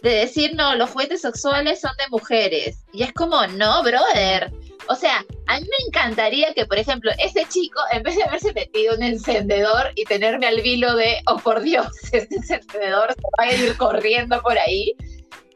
de 0.01 0.10
decir, 0.10 0.55
no, 0.55 0.75
los 0.75 0.89
juguetes 0.89 1.22
sexuales 1.22 1.81
son 1.81 1.91
de 1.98 2.10
mujeres. 2.10 2.77
Y 2.93 3.03
es 3.03 3.13
como, 3.13 3.45
no, 3.45 3.84
brother 3.84 4.51
o 4.87 4.95
sea, 4.95 5.25
a 5.47 5.59
mí 5.59 5.65
me 5.65 5.87
encantaría 5.87 6.53
que, 6.53 6.65
por 6.65 6.77
ejemplo, 6.77 7.11
ese 7.19 7.45
chico, 7.49 7.79
en 7.91 8.03
vez 8.03 8.15
de 8.15 8.23
haberse 8.23 8.53
metido 8.53 8.95
un 8.95 9.03
encendedor 9.03 9.91
y 9.95 10.05
tenerme 10.05 10.47
al 10.47 10.61
vilo 10.61 10.95
de, 10.95 11.21
oh 11.27 11.37
por 11.37 11.61
Dios, 11.61 11.87
este 12.11 12.35
encendedor 12.35 13.13
se 13.13 13.21
va 13.39 13.49
a 13.49 13.53
ir 13.53 13.77
corriendo 13.77 14.41
por 14.41 14.57
ahí, 14.57 14.95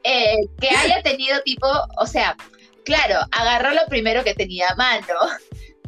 eh, 0.04 0.36
que 0.60 0.70
haya 0.70 1.02
tenido 1.04 1.40
tipo, 1.42 1.68
o 1.98 2.06
sea, 2.06 2.36
claro, 2.86 3.20
agarró 3.32 3.72
lo 3.72 3.86
primero 3.88 4.24
que 4.24 4.34
tenía 4.34 4.70
a 4.70 4.76
mano, 4.76 5.16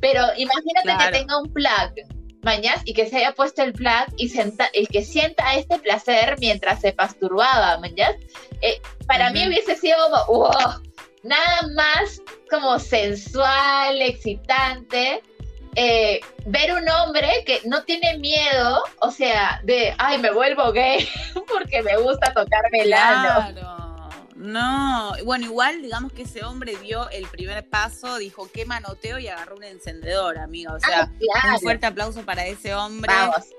pero 0.02 0.26
imagínate 0.36 1.06
que 1.06 1.20
tenga 1.20 1.40
un 1.40 1.52
plug, 1.52 1.94
mañas, 2.44 2.82
y 2.86 2.94
que 2.94 3.08
se 3.08 3.18
haya 3.18 3.34
puesto 3.34 3.62
el 3.64 3.74
plug 3.74 4.08
y, 4.18 4.32
y 4.74 4.88
que 4.88 5.04
sienta 5.04 5.56
este 5.56 5.80
placer 5.80 6.36
mientras 6.40 6.82
se 6.82 6.92
pasturbaba, 6.92 7.78
mañas. 7.78 8.16
Eh, 8.62 8.82
para 9.08 9.32
mí 9.32 9.48
hubiese 9.48 9.76
sido 9.76 9.98
como, 10.10 10.40
wow, 10.40 10.82
nada 11.24 11.68
más 11.76 12.22
como 12.50 12.80
sensual, 12.80 14.02
excitante. 14.02 15.24
Eh, 15.76 16.20
ver 16.46 16.74
un 16.74 16.88
hombre 16.90 17.44
que 17.46 17.62
no 17.66 17.84
tiene 17.84 18.18
miedo, 18.18 18.84
o 19.00 19.10
sea, 19.10 19.62
de, 19.64 19.96
ay, 19.98 20.18
me 20.18 20.30
vuelvo 20.32 20.74
gay 20.74 21.08
porque 21.48 21.82
me 21.82 21.96
gusta 21.98 22.34
tocarme 22.34 22.82
el 22.82 22.94
ano. 22.94 23.82
No, 24.42 25.14
bueno, 25.24 25.46
igual 25.46 25.84
digamos 25.84 26.12
que 26.14 26.24
ese 26.24 26.44
hombre 26.44 26.76
dio 26.78 27.08
el 27.12 27.28
primer 27.28 27.64
paso, 27.70 28.18
dijo 28.18 28.50
qué 28.52 28.66
manoteo 28.66 29.20
y 29.20 29.28
agarró 29.28 29.56
un 29.56 29.64
encendedor, 29.64 30.40
amiga. 30.40 30.74
O 30.74 30.80
sea, 30.80 31.12
ah, 31.44 31.54
un 31.54 31.60
fuerte 31.62 31.86
aplauso 31.86 32.24
para 32.24 32.48
ese 32.48 32.74
hombre 32.74 33.14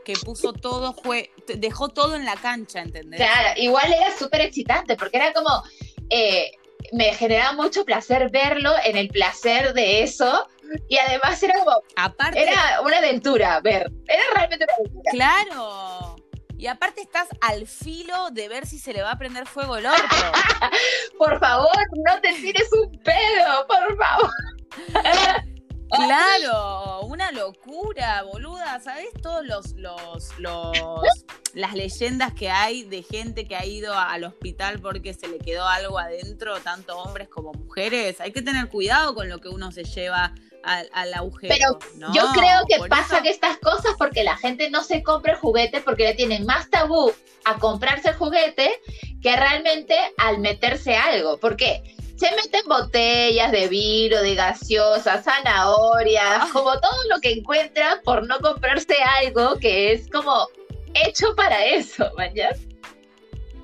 que 0.04 0.14
puso 0.14 0.52
todo, 0.52 0.92
fue, 0.92 1.30
dejó 1.46 1.88
todo 1.88 2.16
en 2.16 2.24
la 2.24 2.34
cancha, 2.34 2.80
¿entendés? 2.80 3.20
Claro, 3.20 3.60
igual 3.60 3.92
era 3.92 4.10
súper 4.18 4.40
excitante 4.40 4.96
porque 4.96 5.18
era 5.18 5.32
como, 5.32 5.62
eh, 6.10 6.50
me 6.92 7.14
generaba 7.14 7.52
mucho 7.52 7.84
placer 7.84 8.30
verlo 8.30 8.72
en 8.84 8.96
el 8.96 9.08
placer 9.08 9.72
de 9.74 10.02
eso. 10.02 10.46
Y 10.88 10.98
además 10.98 11.42
era 11.42 11.58
como. 11.58 11.82
Aparte, 11.96 12.42
era 12.42 12.80
una 12.82 12.98
aventura 12.98 13.60
ver. 13.60 13.90
Era 14.06 14.22
realmente 14.34 14.64
una 14.64 14.74
aventura. 14.74 15.10
Claro. 15.12 16.16
Y 16.56 16.68
aparte 16.68 17.00
estás 17.00 17.26
al 17.40 17.66
filo 17.66 18.30
de 18.30 18.48
ver 18.48 18.66
si 18.66 18.78
se 18.78 18.92
le 18.92 19.02
va 19.02 19.10
a 19.10 19.18
prender 19.18 19.46
fuego 19.46 19.78
el 19.78 19.86
orto. 19.86 20.00
por 21.18 21.40
favor, 21.40 21.72
no 22.06 22.20
te 22.20 22.32
tires 22.34 22.68
un 22.72 22.92
pedo, 23.02 23.66
por 23.66 23.96
favor. 23.98 24.30
Claro, 25.92 27.00
una 27.06 27.30
locura, 27.32 28.22
boluda. 28.22 28.80
¿Sabes 28.80 29.08
todos 29.22 29.44
los, 29.44 29.72
los, 29.74 30.38
los, 30.38 30.78
las 31.54 31.74
leyendas 31.74 32.32
que 32.32 32.50
hay 32.50 32.84
de 32.84 33.02
gente 33.02 33.46
que 33.46 33.56
ha 33.56 33.64
ido 33.64 33.94
al 33.94 34.24
hospital 34.24 34.80
porque 34.80 35.14
se 35.14 35.28
le 35.28 35.38
quedó 35.38 35.66
algo 35.66 35.98
adentro, 35.98 36.60
tanto 36.60 36.98
hombres 36.98 37.28
como 37.28 37.52
mujeres? 37.52 38.20
Hay 38.20 38.32
que 38.32 38.42
tener 38.42 38.68
cuidado 38.68 39.14
con 39.14 39.28
lo 39.28 39.38
que 39.38 39.48
uno 39.48 39.70
se 39.72 39.84
lleva 39.84 40.34
al, 40.64 40.88
al 40.92 41.14
agujero. 41.14 41.54
Pero 41.54 42.12
yo 42.12 42.22
creo 42.32 42.60
que 42.68 42.88
pasa 42.88 43.22
que 43.22 43.30
estas 43.30 43.58
cosas 43.58 43.94
porque 43.98 44.24
la 44.24 44.36
gente 44.36 44.70
no 44.70 44.82
se 44.82 45.02
compra 45.02 45.36
juguete 45.36 45.80
porque 45.80 46.04
le 46.04 46.14
tienen 46.14 46.46
más 46.46 46.70
tabú 46.70 47.12
a 47.44 47.58
comprarse 47.58 48.10
el 48.10 48.14
juguete 48.14 48.80
que 49.20 49.36
realmente 49.36 49.96
al 50.16 50.38
meterse 50.38 50.96
algo. 50.96 51.38
¿Por 51.38 51.56
qué? 51.56 51.96
Se 52.22 52.30
meten 52.36 52.62
botellas 52.68 53.50
de 53.50 53.66
vino, 53.66 54.22
de 54.22 54.36
gaseosa, 54.36 55.20
zanahorias, 55.20 56.42
ah. 56.42 56.48
como 56.52 56.78
todo 56.78 56.96
lo 57.10 57.20
que 57.20 57.32
encuentran 57.32 57.98
por 58.04 58.24
no 58.28 58.38
comprarse 58.38 58.94
algo 59.20 59.56
que 59.58 59.92
es 59.92 60.08
como 60.08 60.46
hecho 60.94 61.34
para 61.34 61.64
eso, 61.64 62.08
¿mañas? 62.16 62.60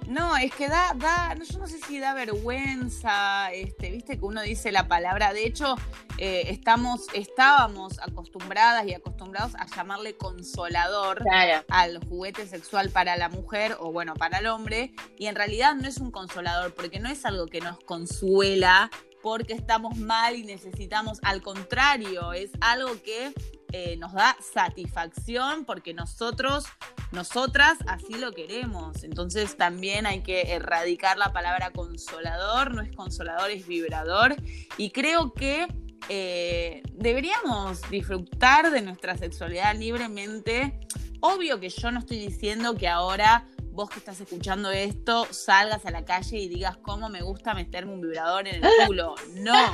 No, 0.08 0.38
es 0.38 0.54
que 0.54 0.68
da, 0.68 0.94
da, 0.96 1.34
yo 1.34 1.58
no 1.58 1.66
sé 1.66 1.78
si 1.86 2.00
da 2.00 2.14
vergüenza, 2.14 3.52
este, 3.52 3.90
viste 3.90 4.18
que 4.18 4.24
uno 4.24 4.40
dice 4.40 4.72
la 4.72 4.88
palabra. 4.88 5.34
De 5.34 5.46
hecho, 5.46 5.76
eh, 6.16 6.44
estamos, 6.48 7.08
estábamos 7.12 8.00
acostumbradas 8.00 8.86
y 8.86 8.94
acostumbrados 8.94 9.54
a 9.56 9.66
llamarle 9.66 10.16
consolador 10.16 11.22
al 11.68 12.02
juguete 12.08 12.46
sexual 12.46 12.88
para 12.88 13.18
la 13.18 13.28
mujer 13.28 13.76
o 13.80 13.92
bueno, 13.92 14.14
para 14.14 14.38
el 14.38 14.46
hombre. 14.46 14.94
Y 15.18 15.26
en 15.26 15.34
realidad 15.34 15.74
no 15.74 15.86
es 15.86 15.98
un 15.98 16.10
consolador, 16.10 16.72
porque 16.72 17.00
no 17.00 17.10
es 17.10 17.26
algo 17.26 17.44
que 17.44 17.60
nos 17.60 17.78
consuela 17.80 18.90
porque 19.22 19.52
estamos 19.52 19.98
mal 19.98 20.36
y 20.36 20.42
necesitamos. 20.42 21.18
Al 21.22 21.42
contrario, 21.42 22.32
es 22.32 22.50
algo 22.62 23.02
que 23.02 23.34
eh, 23.72 23.96
nos 23.98 24.12
da 24.12 24.36
satisfacción 24.40 25.64
porque 25.64 25.92
nosotros, 25.92 26.64
nosotras 27.12 27.78
así 27.86 28.14
lo 28.14 28.32
queremos. 28.32 29.04
Entonces 29.04 29.56
también 29.56 30.06
hay 30.06 30.22
que 30.22 30.54
erradicar 30.54 31.18
la 31.18 31.32
palabra 31.32 31.70
consolador, 31.70 32.74
no 32.74 32.82
es 32.82 32.94
consolador, 32.94 33.50
es 33.50 33.66
vibrador. 33.66 34.36
Y 34.76 34.90
creo 34.90 35.32
que 35.34 35.66
eh, 36.08 36.82
deberíamos 36.94 37.82
disfrutar 37.90 38.70
de 38.70 38.80
nuestra 38.80 39.16
sexualidad 39.16 39.76
libremente. 39.76 40.80
Obvio 41.20 41.60
que 41.60 41.68
yo 41.68 41.90
no 41.90 41.98
estoy 41.98 42.18
diciendo 42.18 42.74
que 42.74 42.88
ahora 42.88 43.46
vos 43.72 43.90
que 43.90 43.98
estás 43.98 44.20
escuchando 44.20 44.70
esto 44.70 45.26
salgas 45.30 45.84
a 45.86 45.90
la 45.90 46.04
calle 46.04 46.38
y 46.38 46.48
digas 46.48 46.76
cómo 46.78 47.08
me 47.08 47.22
gusta 47.22 47.54
meterme 47.54 47.92
un 47.92 48.00
vibrador 48.00 48.48
en 48.48 48.64
el 48.64 48.70
culo. 48.86 49.14
No. 49.34 49.54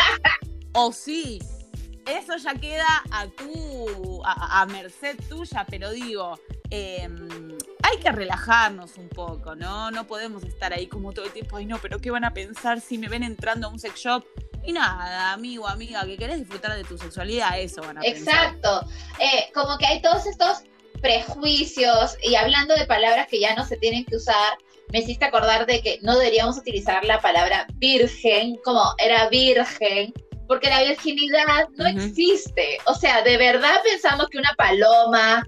O 0.76 0.90
sí, 0.90 1.38
eso 2.06 2.36
ya 2.36 2.54
queda 2.54 3.02
a 3.10 3.26
tu, 3.26 4.22
a, 4.24 4.66
merced 4.66 5.16
tuya, 5.28 5.66
pero 5.68 5.90
digo, 5.90 6.38
em, 6.70 7.56
hay 7.82 7.98
que 7.98 8.10
relajarnos 8.10 8.96
un 8.96 9.08
poco, 9.08 9.54
¿no? 9.54 9.90
No 9.90 10.06
podemos 10.06 10.42
estar 10.44 10.72
ahí 10.72 10.86
como 10.86 11.12
todo 11.12 11.24
el 11.26 11.32
tiempo, 11.32 11.56
ay 11.56 11.66
no, 11.66 11.78
pero 11.78 11.98
¿qué 12.00 12.10
van 12.10 12.24
a 12.24 12.32
pensar 12.32 12.80
si 12.80 12.98
me 12.98 13.08
ven 13.08 13.22
entrando 13.22 13.66
a 13.66 13.70
un 13.70 13.78
sex 13.78 14.00
shop? 14.00 14.24
Y 14.64 14.72
nada, 14.72 15.32
amigo, 15.32 15.68
amiga, 15.68 16.04
que 16.06 16.16
querés 16.16 16.38
disfrutar 16.38 16.74
de 16.76 16.84
tu 16.84 16.96
sexualidad, 16.96 17.60
eso 17.60 17.82
van 17.82 17.98
a 17.98 18.00
pensar. 18.00 18.54
Exacto. 18.54 18.88
Eh, 19.18 19.50
como 19.52 19.76
que 19.76 19.86
hay 19.86 20.00
todos 20.00 20.26
estos 20.26 20.62
prejuicios 21.02 22.16
y 22.22 22.34
hablando 22.34 22.74
de 22.74 22.86
palabras 22.86 23.26
que 23.28 23.38
ya 23.38 23.54
no 23.54 23.66
se 23.66 23.76
tienen 23.76 24.06
que 24.06 24.16
usar, 24.16 24.56
me 24.90 25.00
hiciste 25.00 25.24
acordar 25.24 25.66
de 25.66 25.82
que 25.82 25.98
no 26.02 26.16
deberíamos 26.16 26.56
utilizar 26.56 27.04
la 27.04 27.20
palabra 27.20 27.66
virgen 27.74 28.56
como 28.64 28.82
era 28.98 29.28
virgen 29.28 30.14
porque 30.46 30.68
la 30.68 30.82
virginidad 30.82 31.68
no 31.76 31.86
existe. 31.86 32.78
O 32.86 32.94
sea, 32.94 33.22
de 33.22 33.36
verdad 33.36 33.80
pensamos 33.82 34.28
que 34.28 34.38
una 34.38 34.54
paloma, 34.56 35.46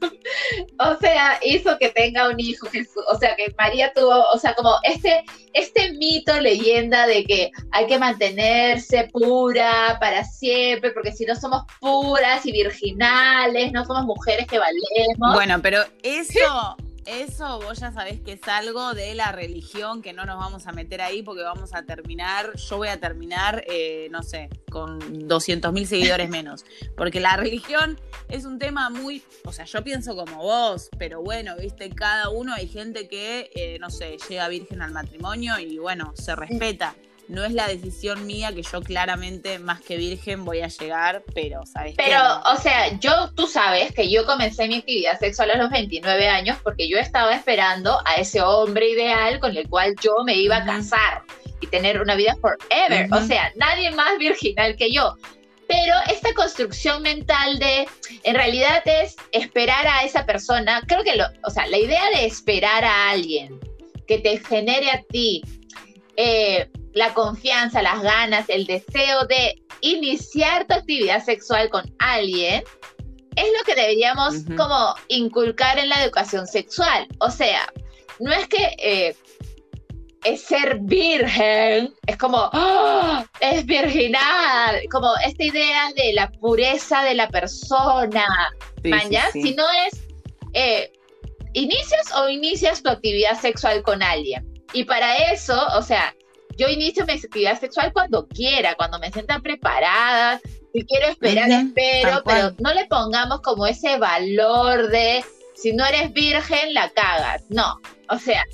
o 0.78 0.96
sea, 0.98 1.38
hizo 1.42 1.78
que 1.78 1.90
tenga 1.90 2.28
un 2.28 2.38
hijo, 2.38 2.68
o 3.12 3.18
sea, 3.18 3.36
que 3.36 3.54
María 3.58 3.92
tuvo, 3.92 4.24
o 4.32 4.38
sea, 4.38 4.54
como 4.54 4.74
este, 4.82 5.24
este 5.52 5.92
mito, 5.92 6.38
leyenda 6.40 7.06
de 7.06 7.24
que 7.24 7.50
hay 7.72 7.86
que 7.86 7.98
mantenerse 7.98 9.08
pura 9.12 9.98
para 10.00 10.24
siempre, 10.24 10.90
porque 10.92 11.12
si 11.12 11.24
no 11.24 11.34
somos 11.36 11.62
puras 11.80 12.44
y 12.46 12.52
virginales, 12.52 13.72
no 13.72 13.84
somos 13.84 14.04
mujeres 14.04 14.46
que 14.46 14.58
valemos. 14.58 15.34
Bueno, 15.34 15.60
pero 15.62 15.82
eso 16.02 16.76
eso 17.06 17.60
vos 17.60 17.78
ya 17.78 17.92
sabés 17.92 18.20
que 18.20 18.32
es 18.32 18.48
algo 18.48 18.94
de 18.94 19.14
la 19.14 19.32
religión, 19.32 20.02
que 20.02 20.12
no 20.12 20.24
nos 20.24 20.38
vamos 20.38 20.66
a 20.66 20.72
meter 20.72 21.00
ahí 21.00 21.22
porque 21.22 21.42
vamos 21.42 21.74
a 21.74 21.84
terminar, 21.84 22.56
yo 22.56 22.76
voy 22.76 22.88
a 22.88 23.00
terminar, 23.00 23.64
eh, 23.68 24.08
no 24.10 24.22
sé, 24.22 24.48
con 24.70 25.28
200 25.28 25.72
mil 25.72 25.86
seguidores 25.86 26.28
menos. 26.28 26.64
Porque 26.96 27.20
la 27.20 27.36
religión 27.36 28.00
es 28.28 28.44
un 28.44 28.58
tema 28.58 28.90
muy, 28.90 29.22
o 29.44 29.52
sea, 29.52 29.64
yo 29.64 29.82
pienso 29.82 30.16
como 30.16 30.38
vos, 30.38 30.88
pero 30.98 31.22
bueno, 31.22 31.56
viste, 31.56 31.90
cada 31.90 32.28
uno 32.30 32.54
hay 32.54 32.68
gente 32.68 33.08
que, 33.08 33.50
eh, 33.54 33.78
no 33.80 33.90
sé, 33.90 34.16
llega 34.28 34.48
virgen 34.48 34.82
al 34.82 34.92
matrimonio 34.92 35.58
y 35.58 35.78
bueno, 35.78 36.12
se 36.16 36.34
respeta 36.36 36.94
no 37.28 37.44
es 37.44 37.52
la 37.52 37.66
decisión 37.66 38.26
mía 38.26 38.52
que 38.52 38.62
yo 38.62 38.82
claramente 38.82 39.58
más 39.58 39.80
que 39.80 39.96
virgen 39.96 40.44
voy 40.44 40.60
a 40.60 40.68
llegar, 40.68 41.22
pero 41.34 41.64
sabes 41.66 41.94
Pero, 41.96 42.18
o 42.52 42.56
sea, 42.56 42.98
yo 42.98 43.30
tú 43.34 43.46
sabes 43.46 43.92
que 43.92 44.10
yo 44.10 44.26
comencé 44.26 44.68
mi 44.68 44.76
actividad 44.76 45.18
sexual 45.18 45.50
a 45.52 45.56
los 45.56 45.70
29 45.70 46.28
años 46.28 46.58
porque 46.62 46.88
yo 46.88 46.98
estaba 46.98 47.34
esperando 47.34 47.98
a 48.04 48.16
ese 48.16 48.42
hombre 48.42 48.90
ideal 48.90 49.40
con 49.40 49.56
el 49.56 49.68
cual 49.68 49.94
yo 50.02 50.16
me 50.24 50.34
iba 50.34 50.58
a 50.58 50.64
casar 50.64 51.22
y 51.60 51.66
tener 51.68 52.00
una 52.00 52.16
vida 52.16 52.36
forever, 52.40 53.08
o 53.12 53.20
sea, 53.20 53.52
nadie 53.56 53.90
más 53.92 54.18
virginal 54.18 54.76
que 54.76 54.92
yo. 54.92 55.16
Pero 55.68 55.94
esta 56.10 56.34
construcción 56.34 57.02
mental 57.02 57.58
de, 57.58 57.88
en 58.24 58.34
realidad 58.34 58.82
es 58.84 59.16
esperar 59.30 59.86
a 59.86 60.02
esa 60.02 60.26
persona, 60.26 60.82
creo 60.86 61.02
que, 61.02 61.16
lo, 61.16 61.24
o 61.44 61.50
sea, 61.50 61.66
la 61.68 61.78
idea 61.78 62.10
de 62.10 62.26
esperar 62.26 62.84
a 62.84 63.10
alguien 63.10 63.58
que 64.06 64.18
te 64.18 64.38
genere 64.38 64.90
a 64.90 65.02
ti 65.02 65.42
eh, 66.16 66.68
la 66.92 67.14
confianza, 67.14 67.82
las 67.82 68.02
ganas, 68.02 68.48
el 68.48 68.66
deseo 68.66 69.24
de 69.26 69.62
iniciar 69.80 70.66
tu 70.66 70.74
actividad 70.74 71.24
sexual 71.24 71.68
con 71.70 71.84
alguien, 71.98 72.62
es 73.36 73.46
lo 73.58 73.64
que 73.64 73.74
deberíamos 73.74 74.34
como 74.56 74.94
inculcar 75.08 75.78
en 75.78 75.88
la 75.88 76.02
educación 76.04 76.46
sexual. 76.46 77.08
O 77.20 77.30
sea, 77.30 77.72
no 78.20 78.32
es 78.32 78.46
que 78.46 78.76
eh, 78.78 79.16
es 80.24 80.42
ser 80.42 80.78
virgen, 80.80 81.92
es 82.06 82.16
como, 82.16 82.50
¡ah! 82.52 83.24
es 83.40 83.64
virginal, 83.66 84.82
como 84.90 85.14
esta 85.26 85.44
idea 85.44 85.92
de 85.96 86.12
la 86.12 86.30
pureza 86.30 87.02
de 87.02 87.14
la 87.14 87.28
persona, 87.28 88.26
Si 89.32 89.54
no 89.54 89.64
es, 89.86 90.02
eh, 90.52 90.92
inicias 91.54 92.12
o 92.16 92.28
inicias 92.28 92.82
tu 92.82 92.90
actividad 92.90 93.40
sexual 93.40 93.82
con 93.82 94.02
alguien. 94.02 94.48
Y 94.72 94.84
para 94.84 95.32
eso, 95.32 95.60
o 95.76 95.82
sea, 95.82 96.14
yo 96.56 96.68
inicio 96.68 97.06
mi 97.06 97.12
actividad 97.12 97.58
sexual 97.58 97.92
cuando 97.92 98.26
quiera, 98.28 98.74
cuando 98.74 98.98
me 98.98 99.10
sienta 99.10 99.40
preparada, 99.40 100.40
si 100.72 100.84
quiero 100.86 101.08
esperar, 101.08 101.50
espero, 101.50 102.22
pero 102.24 102.54
no 102.58 102.72
le 102.72 102.86
pongamos 102.86 103.40
como 103.42 103.66
ese 103.66 103.98
valor 103.98 104.88
de 104.88 105.24
si 105.54 105.72
no 105.72 105.84
eres 105.84 106.12
virgen, 106.12 106.74
la 106.74 106.90
cagas. 106.90 107.44
No, 107.48 107.80
o 108.08 108.18
sea. 108.18 108.44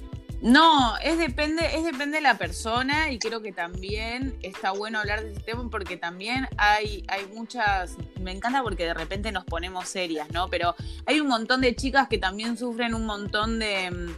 No, 0.40 0.96
es 0.98 1.18
depende, 1.18 1.66
es 1.74 1.82
depende 1.82 2.18
de 2.18 2.20
la 2.20 2.38
persona 2.38 3.10
y 3.10 3.18
creo 3.18 3.42
que 3.42 3.50
también 3.50 4.38
está 4.42 4.70
bueno 4.70 5.00
hablar 5.00 5.24
de 5.24 5.32
este 5.32 5.42
tema 5.42 5.68
porque 5.68 5.96
también 5.96 6.46
hay, 6.56 7.04
hay 7.08 7.26
muchas, 7.34 7.96
me 8.20 8.30
encanta 8.30 8.62
porque 8.62 8.84
de 8.84 8.94
repente 8.94 9.32
nos 9.32 9.44
ponemos 9.44 9.88
serias, 9.88 10.30
¿no? 10.30 10.48
Pero 10.48 10.76
hay 11.06 11.18
un 11.18 11.26
montón 11.26 11.60
de 11.60 11.74
chicas 11.74 12.06
que 12.06 12.18
también 12.18 12.56
sufren 12.56 12.94
un 12.94 13.04
montón 13.04 13.58
de 13.58 14.14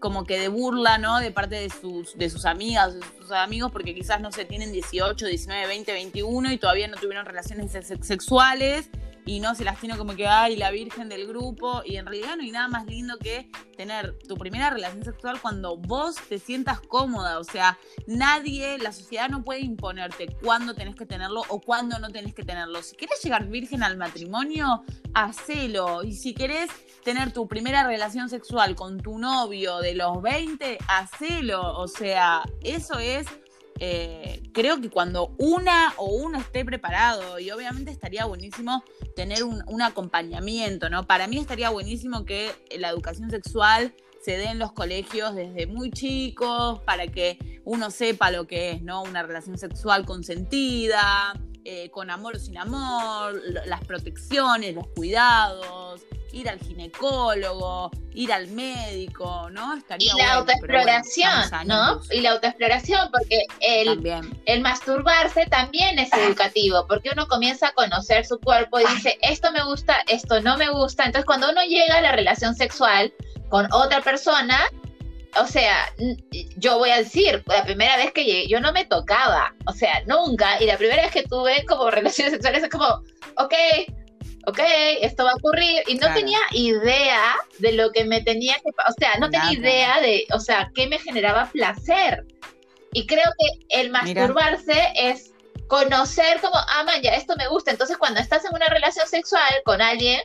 como 0.00 0.24
que 0.24 0.40
de 0.40 0.48
burla, 0.48 0.98
¿no? 0.98 1.20
De 1.20 1.30
parte 1.30 1.56
de 1.56 1.70
sus, 1.70 2.16
de 2.16 2.28
sus 2.28 2.46
amigas, 2.46 2.94
de 2.94 3.00
sus 3.18 3.30
amigos, 3.30 3.70
porque 3.70 3.94
quizás 3.94 4.20
no 4.20 4.32
se 4.32 4.44
tienen 4.44 4.72
18, 4.72 5.26
19, 5.26 5.66
20, 5.66 5.92
21 5.92 6.52
y 6.52 6.58
todavía 6.58 6.88
no 6.88 6.96
tuvieron 6.96 7.26
relaciones 7.26 7.70
sexuales 8.00 8.90
y 9.26 9.40
no 9.40 9.54
se 9.54 9.64
las 9.64 9.78
tiene 9.78 9.96
como 9.96 10.14
que, 10.16 10.26
ay, 10.26 10.56
la 10.56 10.70
virgen 10.70 11.08
del 11.08 11.26
grupo. 11.26 11.82
Y 11.84 11.96
en 11.96 12.06
realidad 12.06 12.36
no 12.36 12.42
hay 12.42 12.50
nada 12.50 12.68
más 12.68 12.86
lindo 12.86 13.18
que 13.18 13.50
tener 13.76 14.18
tu 14.26 14.36
primera 14.36 14.70
relación 14.70 15.04
sexual 15.04 15.40
cuando 15.40 15.76
vos 15.76 16.16
te 16.28 16.38
sientas 16.38 16.80
cómoda. 16.80 17.38
O 17.38 17.44
sea, 17.44 17.78
nadie, 18.06 18.78
la 18.78 18.92
sociedad 18.92 19.28
no 19.28 19.42
puede 19.42 19.60
imponerte 19.60 20.28
cuándo 20.42 20.74
tenés 20.74 20.96
que 20.96 21.06
tenerlo 21.06 21.42
o 21.48 21.60
cuándo 21.60 21.98
no 21.98 22.10
tenés 22.10 22.34
que 22.34 22.44
tenerlo. 22.44 22.82
Si 22.82 22.96
querés 22.96 23.22
llegar 23.22 23.46
virgen 23.46 23.82
al 23.82 23.96
matrimonio, 23.96 24.84
hacelo. 25.14 26.02
Y 26.02 26.14
si 26.14 26.34
querés 26.34 26.70
tener 27.04 27.32
tu 27.32 27.48
primera 27.48 27.84
relación 27.84 28.28
sexual 28.28 28.74
con 28.74 29.00
tu 29.00 29.18
novio 29.18 29.78
de 29.78 29.94
los 29.94 30.20
20, 30.22 30.78
hacelo. 30.88 31.78
O 31.78 31.88
sea, 31.88 32.42
eso 32.62 32.98
es 32.98 33.26
eh, 33.82 34.42
creo 34.52 34.78
que 34.78 34.90
cuando 34.90 35.34
una 35.38 35.94
o 35.96 36.04
uno 36.04 36.38
esté 36.38 36.66
preparado, 36.66 37.38
y 37.38 37.50
obviamente 37.50 37.90
estaría 37.90 38.26
buenísimo 38.26 38.84
tener 39.16 39.42
un, 39.42 39.80
acompañamiento, 39.80 40.90
¿no? 40.90 41.06
Para 41.06 41.26
mí 41.26 41.38
estaría 41.38 41.70
buenísimo 41.70 42.26
que 42.26 42.52
la 42.78 42.90
educación 42.90 43.30
sexual 43.30 43.94
se 44.22 44.36
dé 44.36 44.48
en 44.48 44.58
los 44.58 44.72
colegios 44.72 45.34
desde 45.34 45.66
muy 45.66 45.90
chicos, 45.90 46.80
para 46.80 47.06
que 47.06 47.38
uno 47.64 47.90
sepa 47.90 48.30
lo 48.30 48.46
que 48.46 48.72
es, 48.72 48.82
¿no? 48.82 49.02
Una 49.02 49.22
relación 49.22 49.56
sexual 49.56 50.04
consentida, 50.04 51.32
eh, 51.64 51.90
con 51.90 52.10
amor 52.10 52.36
o 52.36 52.38
sin 52.38 52.58
amor, 52.58 53.40
las 53.64 53.82
protecciones, 53.86 54.74
los 54.74 54.88
cuidados, 54.88 56.02
ir 56.32 56.48
al 56.48 56.58
ginecólogo, 56.58 57.90
ir 58.14 58.32
al 58.32 58.48
médico, 58.48 59.48
¿no? 59.50 59.76
Estaría 59.76 60.12
y 60.12 60.18
la 60.18 60.34
autoexploración, 60.34 61.66
¿no? 61.66 62.00
Y 62.10 62.20
la 62.20 62.32
autoexploración, 62.32 63.10
porque 63.10 63.44
el, 63.60 64.30
el 64.46 64.60
masturbarse 64.60 65.46
también 65.46 65.98
es 65.98 66.12
educativo, 66.12 66.86
porque 66.86 67.10
uno 67.12 67.26
comienza 67.28 67.68
a 67.68 67.72
conocer 67.72 68.26
su 68.26 68.38
cuerpo 68.38 68.80
y 68.80 68.86
dice, 68.94 69.18
esto 69.22 69.52
me 69.52 69.62
gusta, 69.64 69.98
esto 70.08 70.40
no 70.40 70.56
me 70.56 70.70
gusta. 70.70 71.04
Entonces, 71.04 71.26
cuando 71.26 71.50
uno 71.50 71.62
llega 71.64 71.96
a 71.96 72.00
la 72.00 72.12
relación 72.12 72.54
sexual 72.54 73.12
con 73.48 73.68
otra 73.72 74.00
persona, 74.00 74.60
o 75.40 75.46
sea, 75.46 75.92
yo 76.56 76.78
voy 76.78 76.90
a 76.90 76.98
decir, 76.98 77.42
la 77.46 77.64
primera 77.64 77.96
vez 77.96 78.12
que 78.12 78.24
llegué, 78.24 78.48
yo 78.48 78.60
no 78.60 78.72
me 78.72 78.84
tocaba, 78.84 79.54
o 79.66 79.72
sea, 79.72 80.02
nunca, 80.06 80.60
y 80.60 80.66
la 80.66 80.76
primera 80.76 81.02
vez 81.02 81.12
que 81.12 81.22
tuve 81.22 81.64
como 81.66 81.90
relaciones 81.90 82.32
sexuales 82.32 82.64
es 82.64 82.68
como, 82.68 83.02
ok, 83.36 83.54
ok, 84.46 84.58
esto 85.00 85.24
va 85.24 85.32
a 85.32 85.36
ocurrir, 85.36 85.82
y 85.86 85.94
no 85.96 86.12
tenía 86.14 86.40
idea 86.52 87.34
de 87.58 87.72
lo 87.72 87.92
que 87.92 88.04
me 88.04 88.22
tenía 88.22 88.54
que, 88.54 88.70
o 88.70 88.92
sea, 88.98 89.18
no 89.18 89.30
tenía 89.30 89.52
idea 89.52 90.00
de, 90.00 90.26
o 90.32 90.40
sea, 90.40 90.70
qué 90.74 90.86
me 90.86 90.98
generaba 90.98 91.50
placer. 91.50 92.26
Y 92.92 93.06
creo 93.06 93.30
que 93.38 93.80
el 93.80 93.90
masturbarse 93.90 94.92
es 94.96 95.32
conocer 95.68 96.40
como, 96.40 96.56
ah, 96.56 96.82
man, 96.84 97.00
ya, 97.02 97.14
esto 97.14 97.34
me 97.36 97.46
gusta. 97.46 97.70
Entonces, 97.70 97.96
cuando 97.96 98.20
estás 98.20 98.44
en 98.44 98.54
una 98.54 98.66
relación 98.66 99.06
sexual 99.06 99.52
con 99.64 99.80
alguien, 99.80 100.20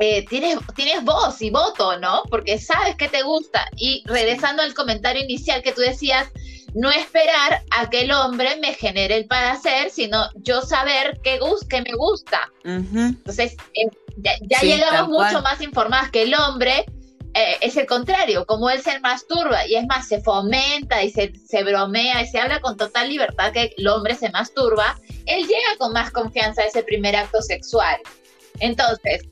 eh, 0.00 0.24
tienes, 0.26 0.58
tienes 0.74 1.04
voz 1.04 1.40
y 1.40 1.50
voto, 1.50 1.98
¿no? 1.98 2.22
Porque 2.30 2.58
sabes 2.58 2.96
que 2.96 3.08
te 3.08 3.22
gusta. 3.22 3.68
Y 3.76 4.02
regresando 4.06 4.62
al 4.62 4.74
comentario 4.74 5.22
inicial 5.22 5.62
que 5.62 5.72
tú 5.72 5.82
decías, 5.82 6.28
no 6.74 6.90
esperar 6.90 7.62
a 7.70 7.90
que 7.90 8.02
el 8.02 8.12
hombre 8.12 8.56
me 8.60 8.74
genere 8.74 9.16
el 9.16 9.26
placer, 9.26 9.90
sino 9.90 10.28
yo 10.36 10.62
saber 10.62 11.20
qué, 11.22 11.40
me 11.82 11.96
gusta. 11.96 12.50
Entonces, 12.64 13.56
eh, 13.74 13.88
ya, 14.16 14.60
llegamos 14.60 15.08
mucho 15.08 15.42
más 15.42 15.60
informados 15.60 16.10
que 16.10 16.22
el 16.22 16.34
hombre. 16.34 16.84
Eh, 17.34 17.56
es 17.60 17.76
el 17.76 17.86
contrario, 17.86 18.44
como 18.44 18.70
él 18.70 18.82
se 18.82 18.98
masturba 18.98 19.64
y 19.64 19.76
es 19.76 19.86
más, 19.86 20.08
se 20.08 20.20
fomenta 20.20 21.04
y 21.04 21.10
se, 21.10 21.32
se 21.46 21.62
bromea 21.62 22.22
y 22.22 22.26
se 22.26 22.40
habla 22.40 22.60
con 22.60 22.76
total 22.76 23.08
libertad 23.08 23.52
que 23.52 23.72
el 23.76 23.86
hombre 23.86 24.16
se 24.16 24.30
masturba, 24.30 24.98
él 25.26 25.46
llega 25.46 25.76
con 25.78 25.92
más 25.92 26.10
confianza 26.10 26.62
a 26.62 26.64
ese 26.64 26.82
primer 26.82 27.14
acto 27.14 27.40
sexual. 27.40 27.98
Entonces, 28.58 29.22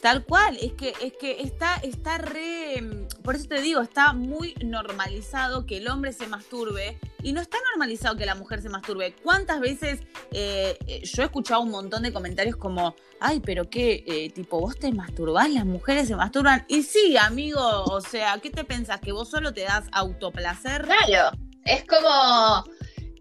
Tal 0.00 0.24
cual, 0.24 0.56
es 0.60 0.74
que, 0.74 0.94
es 1.02 1.12
que 1.14 1.42
está, 1.42 1.74
está 1.82 2.18
re, 2.18 3.06
por 3.24 3.34
eso 3.34 3.48
te 3.48 3.60
digo, 3.60 3.80
está 3.80 4.12
muy 4.12 4.54
normalizado 4.64 5.66
que 5.66 5.78
el 5.78 5.88
hombre 5.88 6.12
se 6.12 6.28
masturbe 6.28 7.00
y 7.20 7.32
no 7.32 7.40
está 7.40 7.58
normalizado 7.72 8.16
que 8.16 8.24
la 8.24 8.36
mujer 8.36 8.62
se 8.62 8.68
masturbe. 8.68 9.16
¿Cuántas 9.24 9.58
veces 9.58 10.00
eh, 10.30 10.78
eh, 10.86 11.02
yo 11.02 11.22
he 11.22 11.26
escuchado 11.26 11.62
un 11.62 11.70
montón 11.70 12.04
de 12.04 12.12
comentarios 12.12 12.54
como, 12.54 12.94
ay, 13.18 13.40
pero 13.40 13.68
qué, 13.68 14.04
eh, 14.06 14.30
tipo, 14.30 14.60
vos 14.60 14.78
te 14.78 14.92
masturbás, 14.92 15.50
las 15.50 15.66
mujeres 15.66 16.06
se 16.06 16.14
masturban? 16.14 16.64
Y 16.68 16.84
sí, 16.84 17.16
amigo, 17.16 17.60
o 17.60 18.00
sea, 18.00 18.38
¿qué 18.40 18.50
te 18.50 18.62
pensás? 18.62 19.00
¿Que 19.00 19.10
vos 19.10 19.28
solo 19.28 19.52
te 19.52 19.62
das 19.62 19.86
autoplacer? 19.90 20.82
Claro, 20.82 21.36
es 21.64 21.84
como 21.84 22.64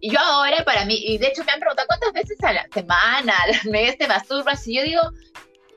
yo 0.02 0.20
ahora 0.20 0.63
para 0.63 0.86
mí, 0.86 0.96
y 0.96 1.18
de 1.18 1.28
hecho 1.28 1.44
me 1.44 1.52
han 1.52 1.60
preguntado 1.60 1.88
cuántas 1.88 2.13
veces 2.13 2.38
a 2.44 2.54
la 2.54 2.68
semana, 2.72 3.34
al 3.44 3.72
mes 3.72 3.98
te 3.98 4.08
masturbas, 4.08 4.68
y 4.68 4.76
yo 4.76 4.84
digo, 4.84 5.02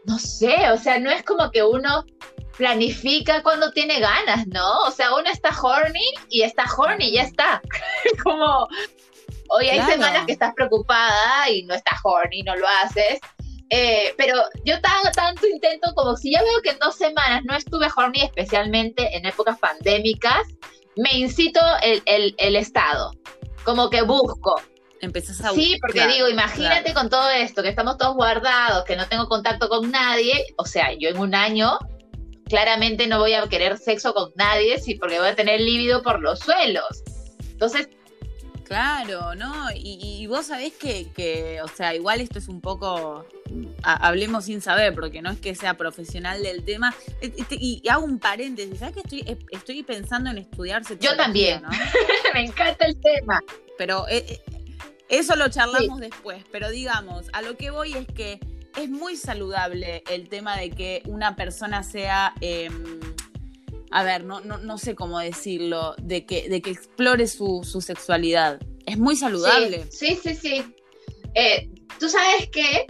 no 0.05 0.19
sé, 0.19 0.71
o 0.71 0.79
sea, 0.79 0.99
no 0.99 1.11
es 1.11 1.23
como 1.23 1.51
que 1.51 1.63
uno 1.63 2.05
planifica 2.57 3.43
cuando 3.43 3.73
tiene 3.73 4.01
ganas, 4.01 4.47
¿no? 4.49 4.83
O 4.83 4.91
sea, 4.91 5.15
uno 5.15 5.31
está 5.31 5.51
horny 5.61 6.05
y 6.29 6.43
está 6.43 6.65
horny 6.77 7.07
y 7.07 7.13
ya 7.13 7.23
está. 7.23 7.63
como, 8.23 8.69
hoy 9.49 9.69
hay 9.69 9.81
semanas 9.83 10.27
que 10.27 10.33
estás 10.33 10.53
preocupada 10.55 11.49
y 11.49 11.63
no 11.65 11.75
estás 11.75 11.99
horny, 12.03 12.43
no 12.43 12.57
lo 12.57 12.67
haces. 12.69 13.19
Eh, 13.71 14.15
pero 14.19 14.35
yo 14.65 14.81
tanto 14.81 15.47
intento 15.47 15.93
como 15.95 16.17
si 16.17 16.35
yo 16.35 16.41
veo 16.43 16.61
que 16.63 16.71
en 16.71 16.79
dos 16.81 16.97
semanas 16.97 17.43
no 17.45 17.57
estuve 17.57 17.89
horny, 17.95 18.23
especialmente 18.23 19.17
en 19.17 19.27
épocas 19.27 19.59
pandémicas, 19.59 20.43
me 20.97 21.13
incito 21.17 21.61
el, 21.83 22.03
el 22.37 22.57
estado, 22.57 23.13
como 23.65 23.89
que 23.89 24.03
busco 24.03 24.61
empezás 25.07 25.41
a... 25.45 25.53
Sí, 25.53 25.79
porque 25.81 26.07
digo, 26.07 26.29
imagínate 26.29 26.93
con 26.95 27.09
todo 27.09 27.31
esto, 27.31 27.63
que 27.63 27.69
estamos 27.69 27.99
todos 27.99 28.15
guardados, 28.15 28.85
que 28.85 28.97
no 28.97 29.07
tengo 29.09 29.29
contacto 29.29 29.69
con 29.69 29.91
nadie, 29.91 30.47
o 30.57 30.65
sea, 30.65 30.93
yo 30.93 31.09
en 31.09 31.19
un 31.19 31.35
año 31.35 31.79
claramente 32.51 33.07
no 33.07 33.19
voy 33.19 33.35
a 33.35 33.49
querer 33.49 33.79
sexo 33.79 34.13
con 34.13 34.33
nadie, 34.35 34.79
sí, 34.79 34.97
porque 34.97 35.19
voy 35.19 35.29
a 35.29 35.37
tener 35.37 35.61
líbido 35.61 36.03
por 36.03 36.21
los 36.21 36.41
suelos. 36.41 37.03
Entonces... 37.51 37.89
Claro, 38.65 39.35
¿no? 39.35 39.53
Y, 39.75 40.25
vos 40.29 40.47
sabés 40.47 40.73
que, 40.75 41.61
o 41.61 41.67
sea, 41.67 41.93
igual 41.93 42.21
esto 42.21 42.39
es 42.39 42.47
un 42.47 42.61
poco, 42.61 43.27
hablemos 43.83 44.45
sin 44.45 44.61
saber, 44.61 44.95
porque 44.95 45.23
no 45.23 45.31
es 45.33 45.41
que 45.41 45.57
sea 45.57 45.75
profesional 45.75 46.41
del 46.41 46.63
tema. 46.63 46.95
Este, 47.21 47.57
y, 47.59 47.83
hago 47.89 48.05
un 48.05 48.21
paréntesis, 48.21 48.79
¿sabes 48.79 48.95
que 48.95 49.01
estoy, 49.01 49.39
estoy 49.51 49.83
pensando 49.83 50.31
en 50.31 50.39
estudiar 50.39 50.83
Yo 51.01 51.17
también, 51.17 51.63
me 52.35 52.45
encanta 52.45 52.87
el 52.87 53.01
tema. 53.01 53.41
Pero 53.77 54.07
eh, 54.09 54.25
eh, 54.29 54.60
eso 55.11 55.37
lo 55.37 55.49
charlamos 55.49 56.01
después, 56.01 56.45
pero 56.51 56.71
digamos, 56.71 57.27
a 57.33 57.43
lo 57.43 57.57
que 57.57 57.71
voy 57.71 57.93
es 57.95 58.07
que 58.07 58.41
es 58.77 58.89
muy 58.89 59.17
saludable 59.17 60.03
el 60.11 60.29
tema 60.29 60.57
de 60.57 60.71
que 60.71 61.03
una 61.07 61.37
persona 61.37 61.83
sea, 61.83 62.33
em, 62.41 63.01
a 63.91 64.03
ver, 64.05 64.25
no, 64.25 64.41
no, 64.41 64.79
sé 64.79 64.95
cómo 64.95 65.19
decirlo, 65.19 65.95
de 66.01 66.25
que, 66.25 66.49
de 66.49 66.63
que 66.63 66.71
explore 66.71 67.27
su, 67.27 67.63
sexualidad. 67.85 68.61
Es 68.87 68.97
muy 68.97 69.17
saludable. 69.17 69.87
Sí, 69.91 70.19
sí, 70.23 70.35
sí. 70.35 70.65
Eh, 71.35 71.69
Tú 72.01 72.09
sabes 72.09 72.49
que 72.49 72.87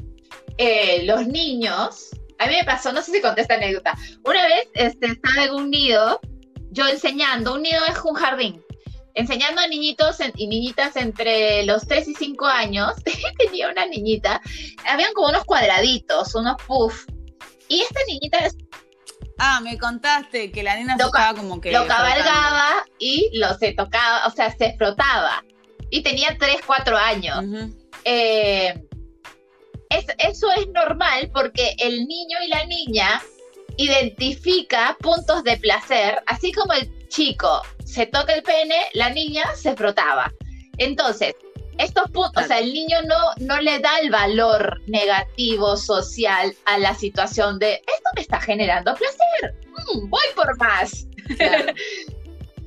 eh, 0.56 1.02
los 1.04 1.26
niños, 1.26 2.10
a 2.38 2.46
mí 2.46 2.54
me 2.54 2.64
pasó, 2.64 2.92
no 2.92 3.02
sé 3.02 3.10
si 3.10 3.20
conté 3.20 3.40
esta 3.40 3.54
anécdota, 3.54 3.98
una 4.24 4.46
vez 4.46 4.68
este, 4.74 5.06
estaba 5.06 5.46
en 5.46 5.54
un 5.54 5.70
nido, 5.70 6.20
yo 6.70 6.86
enseñando, 6.86 7.54
un 7.54 7.62
nido 7.62 7.80
es 7.88 7.98
un 8.04 8.14
jardín, 8.14 8.62
enseñando 9.14 9.60
a 9.60 9.66
niñitos 9.66 10.18
y 10.36 10.46
niñitas 10.46 10.96
entre 10.96 11.64
los 11.64 11.86
3 11.86 12.08
y 12.08 12.14
5 12.14 12.46
años, 12.46 12.92
tenía 13.38 13.68
una 13.68 13.86
niñita, 13.86 14.40
habían 14.86 15.12
como 15.12 15.28
unos 15.28 15.44
cuadraditos, 15.44 16.34
unos 16.34 16.56
puff, 16.66 17.06
Y 17.68 17.80
esta 17.80 18.00
niñita 18.06 18.38
Ah, 19.42 19.60
me 19.62 19.78
contaste 19.78 20.52
que 20.52 20.62
la 20.62 20.76
nena 20.76 20.96
lo, 20.98 21.06
tocaba 21.06 21.34
como 21.34 21.62
que. 21.62 21.72
Lo 21.72 21.86
cabalgaba 21.86 22.84
y 22.98 23.30
lo 23.32 23.54
se 23.54 23.72
tocaba, 23.72 24.26
o 24.26 24.30
sea, 24.30 24.54
se 24.54 24.76
frotaba. 24.76 25.42
Y 25.88 26.02
tenía 26.02 26.36
3, 26.38 26.56
4 26.66 26.96
años. 26.98 27.42
Eh, 28.04 28.74
eso 29.88 30.46
es 30.56 30.68
normal 30.68 31.30
porque 31.32 31.74
el 31.78 32.06
niño 32.06 32.36
y 32.44 32.48
la 32.48 32.66
niña 32.66 33.22
identifica 33.78 34.96
puntos 35.00 35.42
de 35.42 35.56
placer, 35.56 36.22
así 36.26 36.52
como 36.52 36.74
el 36.74 37.08
chico 37.08 37.62
se 37.90 38.06
toca 38.06 38.32
el 38.34 38.42
pene, 38.42 38.76
la 38.94 39.10
niña 39.10 39.44
se 39.56 39.74
frotaba. 39.74 40.32
Entonces, 40.78 41.34
estos 41.78 42.10
puntos, 42.10 42.44
o 42.44 42.46
sea, 42.46 42.58
el 42.58 42.72
niño 42.72 42.98
no, 43.02 43.16
no 43.38 43.60
le 43.60 43.78
da 43.80 43.98
el 44.00 44.10
valor 44.10 44.80
negativo 44.86 45.76
social 45.76 46.54
a 46.66 46.78
la 46.78 46.94
situación 46.94 47.58
de 47.58 47.74
esto 47.74 48.10
me 48.14 48.22
está 48.22 48.40
generando 48.40 48.94
placer, 48.94 49.54
mm, 49.94 50.08
voy 50.08 50.26
por 50.34 50.56
más. 50.58 51.06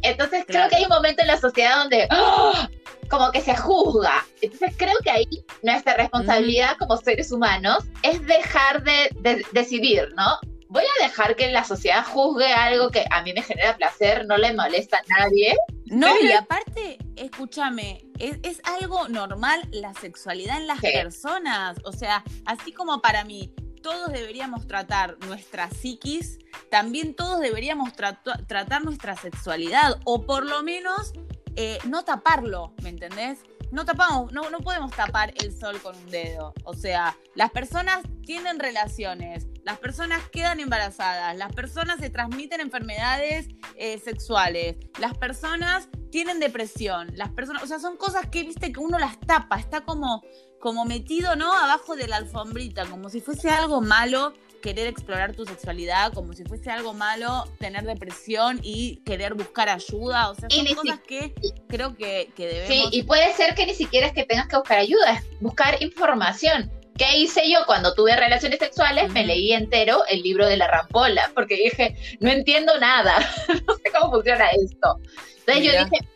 Entonces 0.01 0.43
creo 0.45 0.67
que 0.67 0.75
hay 0.75 0.83
un 0.83 0.89
momento 0.89 1.21
en 1.21 1.27
la 1.27 1.39
sociedad 1.39 1.77
donde 1.77 2.07
¡ah! 2.09 2.67
como 3.09 3.31
que 3.31 3.39
se 3.39 3.55
juzga. 3.55 4.25
Entonces 4.41 4.73
creo 4.77 4.97
que 5.01 5.11
ahí 5.11 5.45
nuestra 5.61 5.95
responsabilidad 5.95 6.75
como 6.77 6.97
seres 6.97 7.31
humanos 7.31 7.85
es 8.01 8.25
dejar 8.25 8.83
de 8.83 9.45
decidir, 9.53 10.09
¿no? 10.17 10.39
Voy 10.73 10.83
a 10.83 11.03
dejar 11.03 11.35
que 11.35 11.51
la 11.51 11.63
sociedad 11.63 12.03
juzgue 12.03 12.51
algo 12.51 12.89
que 12.89 13.05
a 13.11 13.21
mí 13.21 13.31
me 13.31 13.43
genera 13.43 13.77
placer, 13.77 14.25
no 14.25 14.37
le 14.37 14.53
molesta 14.53 14.97
a 14.97 15.19
nadie. 15.19 15.55
No, 15.85 16.19
y 16.19 16.31
aparte, 16.31 16.97
escúchame, 17.15 18.01
es, 18.17 18.59
algo 18.63 19.07
normal 19.07 19.69
la 19.71 19.93
sexualidad 19.93 20.57
en 20.57 20.65
las 20.65 20.81
personas. 20.81 21.77
O 21.85 21.91
sea, 21.91 22.23
así 22.45 22.71
como 22.71 23.01
para 23.01 23.23
mí 23.23 23.53
todos 23.83 24.11
deberíamos 24.11 24.65
tratar 24.65 25.17
nuestra 25.27 25.69
psiquis, 25.69 26.39
también 26.71 27.13
todos 27.13 27.39
deberíamos 27.39 27.93
tratar 27.93 28.83
nuestra 28.83 29.15
sexualidad, 29.15 29.99
o 30.05 30.25
por 30.25 30.43
lo 30.43 30.63
menos 30.63 31.13
eh, 31.55 31.77
no 31.85 32.03
taparlo, 32.03 32.73
¿me 32.81 32.89
entendés? 32.89 33.39
no 33.73 33.85
tapamos, 33.85 34.31
no, 34.31 34.51
no 34.51 34.59
podemos 34.59 34.91
tapar 34.91 35.33
el 35.41 35.51
sol 35.51 35.81
con 35.81 35.95
un 35.97 36.11
dedo. 36.11 36.53
O 36.63 36.75
sea, 36.75 37.17
las 37.33 37.49
personas 37.49 38.01
tienen 38.23 38.59
relaciones, 38.59 39.47
las 39.63 39.79
personas 39.79 40.27
quedan 40.29 40.59
embarazadas, 40.59 41.35
las 41.37 41.53
personas 41.53 41.99
se 41.99 42.09
transmiten 42.09 42.61
enfermedades 42.61 43.47
eh, 43.75 43.97
sexuales, 43.99 44.75
las 44.99 45.17
personas 45.17 45.87
tienen 46.11 46.39
depresión, 46.39 47.11
las 47.15 47.29
personas, 47.31 47.63
o 47.63 47.67
sea, 47.67 47.79
son 47.79 47.97
cosas 47.97 48.27
que, 48.29 48.43
viste, 48.43 48.71
que 48.71 48.79
uno 48.79 48.99
las 48.99 49.19
tapa, 49.19 49.57
está 49.57 49.81
como, 49.81 50.21
como 50.59 50.85
metido, 50.85 51.35
¿no? 51.35 51.53
Abajo 51.53 51.95
de 51.95 52.07
la 52.07 52.17
alfombrita, 52.17 52.85
como 52.85 53.09
si 53.09 53.21
fuese 53.21 53.49
algo 53.49 53.81
malo 53.81 54.33
querer 54.61 54.87
explorar 54.87 55.35
tu 55.35 55.45
sexualidad, 55.45 56.13
como 56.13 56.33
si 56.33 56.45
fuese 56.45 56.71
algo 56.71 56.93
malo 56.93 57.43
tener 57.59 57.83
depresión 57.83 58.61
y 58.63 59.01
querer 59.05 59.33
buscar 59.33 59.67
ayuda. 59.67 60.29
O 60.29 60.35
sea, 60.35 60.49
son 60.49 60.65
cosas 60.75 61.01
que 61.01 61.35
creo 61.67 61.95
que, 61.97 62.31
que 62.33 62.47
debemos. 62.47 62.89
Sí, 62.89 62.97
y 62.97 63.03
puede 63.03 63.33
ser 63.33 63.55
que 63.55 63.65
ni 63.65 63.73
siquiera 63.73 64.07
es 64.07 64.13
que 64.13 64.23
tengas 64.23 64.47
que 64.47 64.55
buscar 64.55 64.77
ayuda, 64.77 65.13
es 65.15 65.41
buscar 65.41 65.83
información. 65.83 66.71
¿Qué 66.97 67.17
hice 67.17 67.49
yo 67.49 67.59
cuando 67.65 67.93
tuve 67.93 68.15
relaciones 68.15 68.59
sexuales? 68.59 69.11
Me 69.11 69.25
leí 69.25 69.53
entero 69.53 70.03
el 70.07 70.21
libro 70.21 70.45
de 70.45 70.57
la 70.57 70.67
rampola, 70.67 71.31
porque 71.33 71.55
dije, 71.55 71.95
no 72.19 72.29
entiendo 72.29 72.79
nada, 72.79 73.17
no 73.67 73.75
sé 73.75 73.91
cómo 73.91 74.13
funciona 74.13 74.47
esto. 74.49 74.99
Entonces 75.45 75.65
yo 75.65 75.71
dije, 75.71 76.07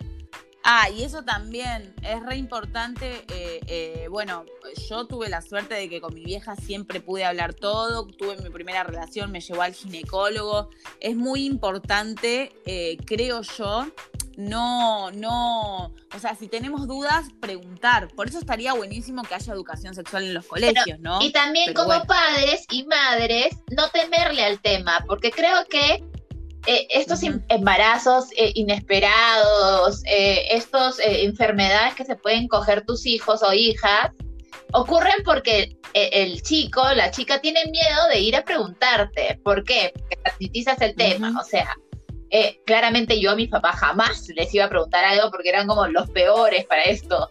Ah, 0.69 0.89
y 0.89 1.03
eso 1.03 1.23
también 1.23 1.93
es 2.01 2.21
re 2.25 2.35
importante. 2.35 3.23
Eh, 3.29 3.61
eh, 3.67 4.07
bueno, 4.09 4.43
yo 4.89 5.07
tuve 5.07 5.29
la 5.29 5.41
suerte 5.41 5.75
de 5.75 5.87
que 5.87 6.01
con 6.01 6.13
mi 6.13 6.25
vieja 6.25 6.57
siempre 6.57 6.99
pude 6.99 7.23
hablar 7.23 7.53
todo. 7.53 8.05
Tuve 8.05 8.35
mi 8.35 8.49
primera 8.49 8.83
relación, 8.83 9.31
me 9.31 9.39
llevó 9.39 9.61
al 9.61 9.73
ginecólogo. 9.73 10.69
Es 10.99 11.15
muy 11.15 11.45
importante, 11.45 12.51
eh, 12.65 12.97
creo 13.05 13.43
yo, 13.43 13.87
no, 14.37 15.09
no, 15.11 15.85
o 15.87 16.19
sea, 16.19 16.35
si 16.35 16.47
tenemos 16.47 16.87
dudas, 16.87 17.25
preguntar. 17.41 18.07
Por 18.09 18.27
eso 18.29 18.37
estaría 18.37 18.71
buenísimo 18.73 19.23
que 19.23 19.33
haya 19.33 19.51
educación 19.51 19.95
sexual 19.95 20.25
en 20.25 20.35
los 20.35 20.45
colegios, 20.45 20.99
¿no? 20.99 21.19
Y 21.23 21.31
también 21.31 21.73
como 21.73 22.05
padres 22.05 22.63
y 22.69 22.85
madres, 22.85 23.57
no 23.75 23.89
temerle 23.89 24.43
al 24.43 24.61
tema, 24.61 25.03
porque 25.07 25.31
creo 25.31 25.65
que 25.65 26.03
eh, 26.67 26.87
estos 26.91 27.23
em, 27.23 27.41
embarazos 27.49 28.25
eh, 28.37 28.51
inesperados, 28.53 30.03
eh, 30.05 30.45
estas 30.51 30.99
enfermedades 30.99 31.95
que 31.95 32.05
se 32.05 32.15
pueden 32.15 32.47
coger 32.47 32.85
tus 32.85 33.07
hijos 33.07 33.41
o 33.41 33.53
hijas, 33.53 34.11
ocurren 34.71 35.23
porque 35.25 35.75
el 35.93 36.43
chico, 36.43 36.83
la 36.93 37.09
chica 37.09 37.41
tiene 37.41 37.65
miedo 37.71 38.07
de 38.13 38.19
ir 38.19 38.35
a 38.35 38.43
preguntarte. 38.43 39.39
¿Por 39.43 39.63
qué? 39.63 39.93
Porque 39.95 40.17
transmitizas 40.17 40.79
el 40.81 40.93
tema. 40.93 41.33
O 41.41 41.43
sea, 41.43 41.73
claramente 42.65 43.19
yo 43.19 43.31
a 43.31 43.35
mis 43.35 43.49
papás 43.49 43.77
jamás 43.77 44.27
les 44.29 44.53
iba 44.53 44.65
a 44.65 44.69
preguntar 44.69 45.03
algo 45.03 45.31
porque 45.31 45.49
eran 45.49 45.67
como 45.67 45.87
los 45.87 46.09
peores 46.09 46.65
para 46.65 46.83
esto. 46.83 47.29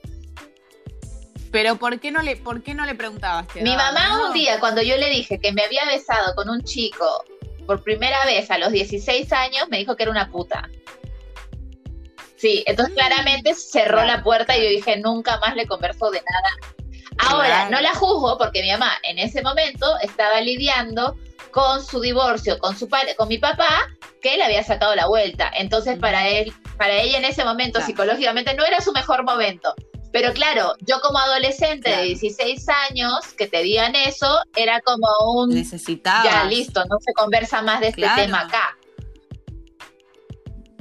Pero 1.51 1.77
¿por 1.77 2.01
qué 2.01 2.11
no 2.11 2.23
le, 2.23 2.37
por 2.37 2.63
qué 2.63 2.75
no 2.75 2.85
le 2.85 2.95
preguntabas? 2.95 3.47
Mi 3.55 3.77
mamá 3.77 4.27
un 4.27 4.35
día, 4.35 4.61
cuando 4.61 4.83
yo 4.83 4.97
le 4.97 5.09
dije 5.09 5.39
que 5.39 5.53
me 5.53 5.63
había 5.63 5.85
besado 5.87 6.35
con 6.35 6.49
un 6.49 6.63
chico 6.63 7.25
por 7.67 7.83
primera 7.83 8.25
vez 8.25 8.51
a 8.51 8.59
los 8.59 8.73
16 8.73 9.33
años 9.33 9.69
me 9.69 9.79
dijo 9.79 9.97
que 9.97 10.05
era 10.05 10.13
una 10.13 10.31
puta. 10.31 10.69
Sí, 12.37 12.63
entonces 12.67 12.95
mm. 12.95 12.99
claramente 12.99 13.55
cerró 13.55 14.05
la 14.05 14.23
puerta 14.23 14.57
y 14.57 14.63
yo 14.63 14.69
dije, 14.69 14.99
nunca 14.99 15.39
más 15.39 15.57
le 15.57 15.67
converso 15.67 16.11
de 16.11 16.21
nada. 16.21 16.77
Ahora, 17.19 17.71
no 17.71 17.81
la 17.81 17.95
juzgo 17.95 18.37
porque 18.37 18.63
mi 18.63 18.71
mamá 18.71 18.93
en 19.03 19.19
ese 19.19 19.43
momento 19.43 19.87
estaba 20.03 20.41
lidiando 20.43 21.17
con 21.57 21.83
su 21.83 22.01
divorcio 22.03 22.59
con 22.59 22.77
su 22.77 22.87
padre, 22.87 23.17
con 23.17 23.29
mi 23.29 23.39
papá, 23.39 23.89
que 24.21 24.37
le 24.37 24.45
había 24.45 24.63
sacado 24.63 24.95
la 24.95 25.07
vuelta. 25.07 25.51
Entonces, 25.57 25.99
para 25.99 26.29
él, 26.29 26.53
para 26.77 26.93
ella 26.93 27.17
en 27.17 27.25
ese 27.25 27.47
momento 27.47 27.81
psicológicamente 27.81 28.53
no 28.53 28.63
era 28.67 28.83
su 28.83 28.93
mejor 28.93 29.25
momento. 29.25 29.75
Pero 30.13 30.35
claro, 30.35 30.75
yo 30.81 31.01
como 31.01 31.19
adolescente 31.19 31.89
de 31.89 32.03
16 32.03 32.67
años, 32.91 33.21
que 33.39 33.47
te 33.47 33.63
digan 33.63 33.95
eso, 33.97 34.39
era 34.55 34.83
como 34.83 35.07
un... 35.33 35.49
Necesitaba. 35.49 36.25
Ya, 36.25 36.45
listo, 36.45 36.85
no 36.91 36.99
se 37.01 37.15
conversa 37.15 37.63
más 37.63 37.81
de 37.81 37.89
este 37.89 38.07
tema 38.17 38.41
acá. 38.41 38.77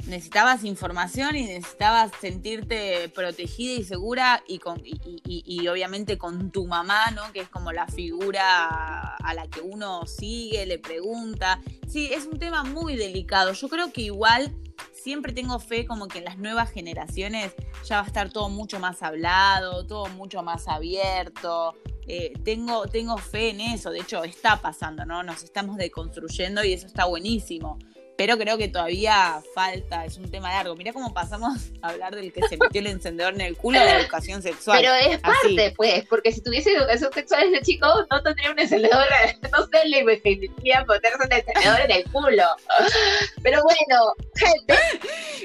Necesitabas 0.06 0.62
información 0.62 1.34
y 1.36 1.44
necesitabas 1.44 2.12
sentirte 2.20 3.08
protegida 3.08 3.80
y 3.80 3.84
segura 3.84 4.42
y, 4.46 4.58
con, 4.58 4.80
y, 4.84 5.68
obviamente 5.68 6.16
con 6.16 6.52
tu 6.52 6.66
mamá, 6.66 7.10
¿no? 7.10 7.32
Que 7.32 7.40
es 7.40 7.48
como 7.48 7.72
la 7.72 7.88
figura 7.88 9.16
a 9.16 9.34
la 9.34 9.48
que 9.48 9.60
uno 9.60 10.06
sigue, 10.06 10.64
le 10.64 10.78
pregunta. 10.78 11.60
Sí, 11.88 12.10
es 12.12 12.26
un 12.26 12.38
tema 12.38 12.62
muy 12.62 12.96
delicado. 12.96 13.52
Yo 13.52 13.68
creo 13.68 13.92
que 13.92 14.02
igual 14.02 14.54
siempre 14.92 15.32
tengo 15.32 15.58
fe 15.58 15.86
como 15.86 16.08
que 16.08 16.18
en 16.18 16.24
las 16.24 16.38
nuevas 16.38 16.70
generaciones 16.70 17.54
ya 17.84 17.96
va 17.96 18.02
a 18.02 18.06
estar 18.06 18.30
todo 18.30 18.48
mucho 18.48 18.78
más 18.80 19.02
hablado, 19.02 19.86
todo 19.86 20.06
mucho 20.06 20.42
más 20.42 20.68
abierto. 20.68 21.74
Eh, 22.08 22.32
tengo, 22.44 22.86
tengo 22.86 23.16
fe 23.16 23.50
en 23.50 23.60
eso, 23.60 23.90
de 23.90 24.00
hecho 24.00 24.22
está 24.22 24.60
pasando, 24.60 25.04
¿no? 25.04 25.24
Nos 25.24 25.42
estamos 25.42 25.76
deconstruyendo 25.76 26.64
y 26.64 26.72
eso 26.72 26.86
está 26.86 27.06
buenísimo. 27.06 27.78
Pero 28.16 28.38
creo 28.38 28.56
que 28.56 28.68
todavía 28.68 29.42
falta, 29.54 30.04
es 30.04 30.16
un 30.16 30.30
tema 30.30 30.50
largo. 30.50 30.74
Mira 30.74 30.92
cómo 30.92 31.12
pasamos 31.12 31.70
a 31.82 31.88
hablar 31.88 32.14
del 32.14 32.32
que 32.32 32.46
se 32.48 32.56
metió 32.56 32.80
el 32.80 32.86
encendedor 32.86 33.34
en 33.34 33.42
el 33.42 33.56
culo 33.56 33.78
de 33.78 33.84
la 33.84 34.00
educación 34.00 34.42
sexual. 34.42 34.78
Pero 34.80 34.94
es 34.94 35.18
parte, 35.20 35.74
pues, 35.76 36.04
porque 36.06 36.32
si 36.32 36.40
tuviese 36.42 36.72
educación 36.72 37.12
sexual 37.12 37.50
desde 37.50 37.64
chico, 37.64 37.86
no 38.10 38.22
tendría 38.22 38.50
un 38.50 38.58
encendedor, 38.58 39.04
no 39.52 39.66
sé, 39.66 39.88
le 39.88 40.00
investigaría 40.00 40.84
ponerse 40.84 41.18
un 41.24 41.32
encendedor 41.32 41.80
en 41.80 41.90
el 41.90 42.04
culo. 42.10 42.44
Pero 43.42 43.62
bueno, 43.62 44.14
gente, 44.34 44.74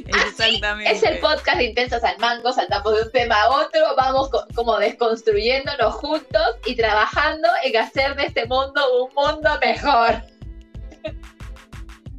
Exactamente. 0.06 0.92
es 0.92 1.04
el 1.04 1.20
podcast 1.20 1.58
de 1.58 1.66
Intensas 1.66 2.04
al 2.04 2.18
Mango, 2.20 2.52
saltamos 2.54 2.96
de 2.96 3.04
un 3.04 3.12
tema 3.12 3.42
a 3.42 3.50
otro, 3.50 3.96
vamos 3.96 4.30
como 4.56 4.78
desconstruyéndonos 4.78 5.96
juntos 5.96 6.56
y 6.66 6.76
trabajando 6.76 7.48
en 7.64 7.78
hacer 7.78 8.16
de 8.16 8.26
este 8.26 8.46
mundo 8.46 8.82
un 9.04 9.14
mundo 9.14 9.50
mejor. 9.62 10.22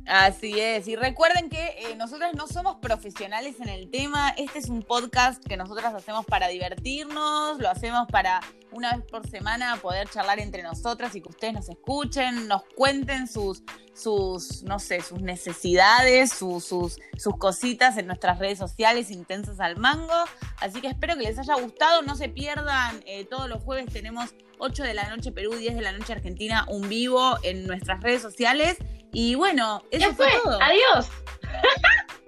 Así 0.07 0.59
es, 0.59 0.88
y 0.88 0.97
recuerden 0.97 1.49
que 1.49 1.65
eh, 1.79 1.95
nosotras 1.97 2.35
no 2.35 2.49
somos 2.49 2.77
profesionales 2.77 3.61
en 3.61 3.69
el 3.69 3.88
tema, 3.88 4.31
este 4.37 4.59
es 4.59 4.69
un 4.69 4.83
podcast 4.83 5.43
que 5.45 5.57
nosotras 5.57 5.95
hacemos 5.95 6.27
para 6.27 6.49
divertirnos, 6.49 7.61
lo 7.61 7.69
hacemos 7.71 8.09
para 8.09 8.41
una 8.73 8.97
vez 8.97 9.07
por 9.07 9.29
semana 9.29 9.77
poder 9.77 10.09
charlar 10.09 10.41
entre 10.41 10.65
nosotras 10.65 11.15
y 11.15 11.21
que 11.21 11.29
ustedes 11.29 11.55
nos 11.55 11.69
escuchen, 11.69 12.49
nos 12.49 12.65
cuenten 12.75 13.29
sus, 13.29 13.62
sus 13.95 14.65
no 14.65 14.81
sé, 14.81 15.03
sus 15.03 15.23
necesidades, 15.23 16.33
sus, 16.33 16.65
sus, 16.65 16.99
sus 17.17 17.37
cositas 17.37 17.97
en 17.97 18.09
nuestras 18.09 18.41
redes 18.41 18.59
sociales 18.59 19.11
intensas 19.12 19.61
al 19.61 19.77
mango, 19.77 20.25
así 20.61 20.81
que 20.81 20.88
espero 20.88 21.15
que 21.15 21.23
les 21.23 21.38
haya 21.38 21.55
gustado, 21.55 22.03
no 22.03 22.17
se 22.17 22.29
pierdan, 22.29 23.03
eh, 23.07 23.25
todos 23.25 23.49
los 23.49 23.62
jueves 23.62 23.87
tenemos 23.93 24.35
8 24.59 24.83
de 24.83 24.95
la 24.95 25.09
noche 25.15 25.31
Perú, 25.31 25.55
10 25.55 25.77
de 25.77 25.83
la 25.83 25.93
noche 25.93 26.12
Argentina, 26.12 26.67
un 26.69 26.88
vivo 26.88 27.37
en 27.43 27.67
nuestras 27.67 28.01
redes 28.01 28.23
sociales. 28.23 28.79
Y 29.12 29.35
bueno, 29.35 29.83
eso 29.90 30.14
fue 30.14 30.29
todo. 30.42 30.59
Adiós. 30.61 31.09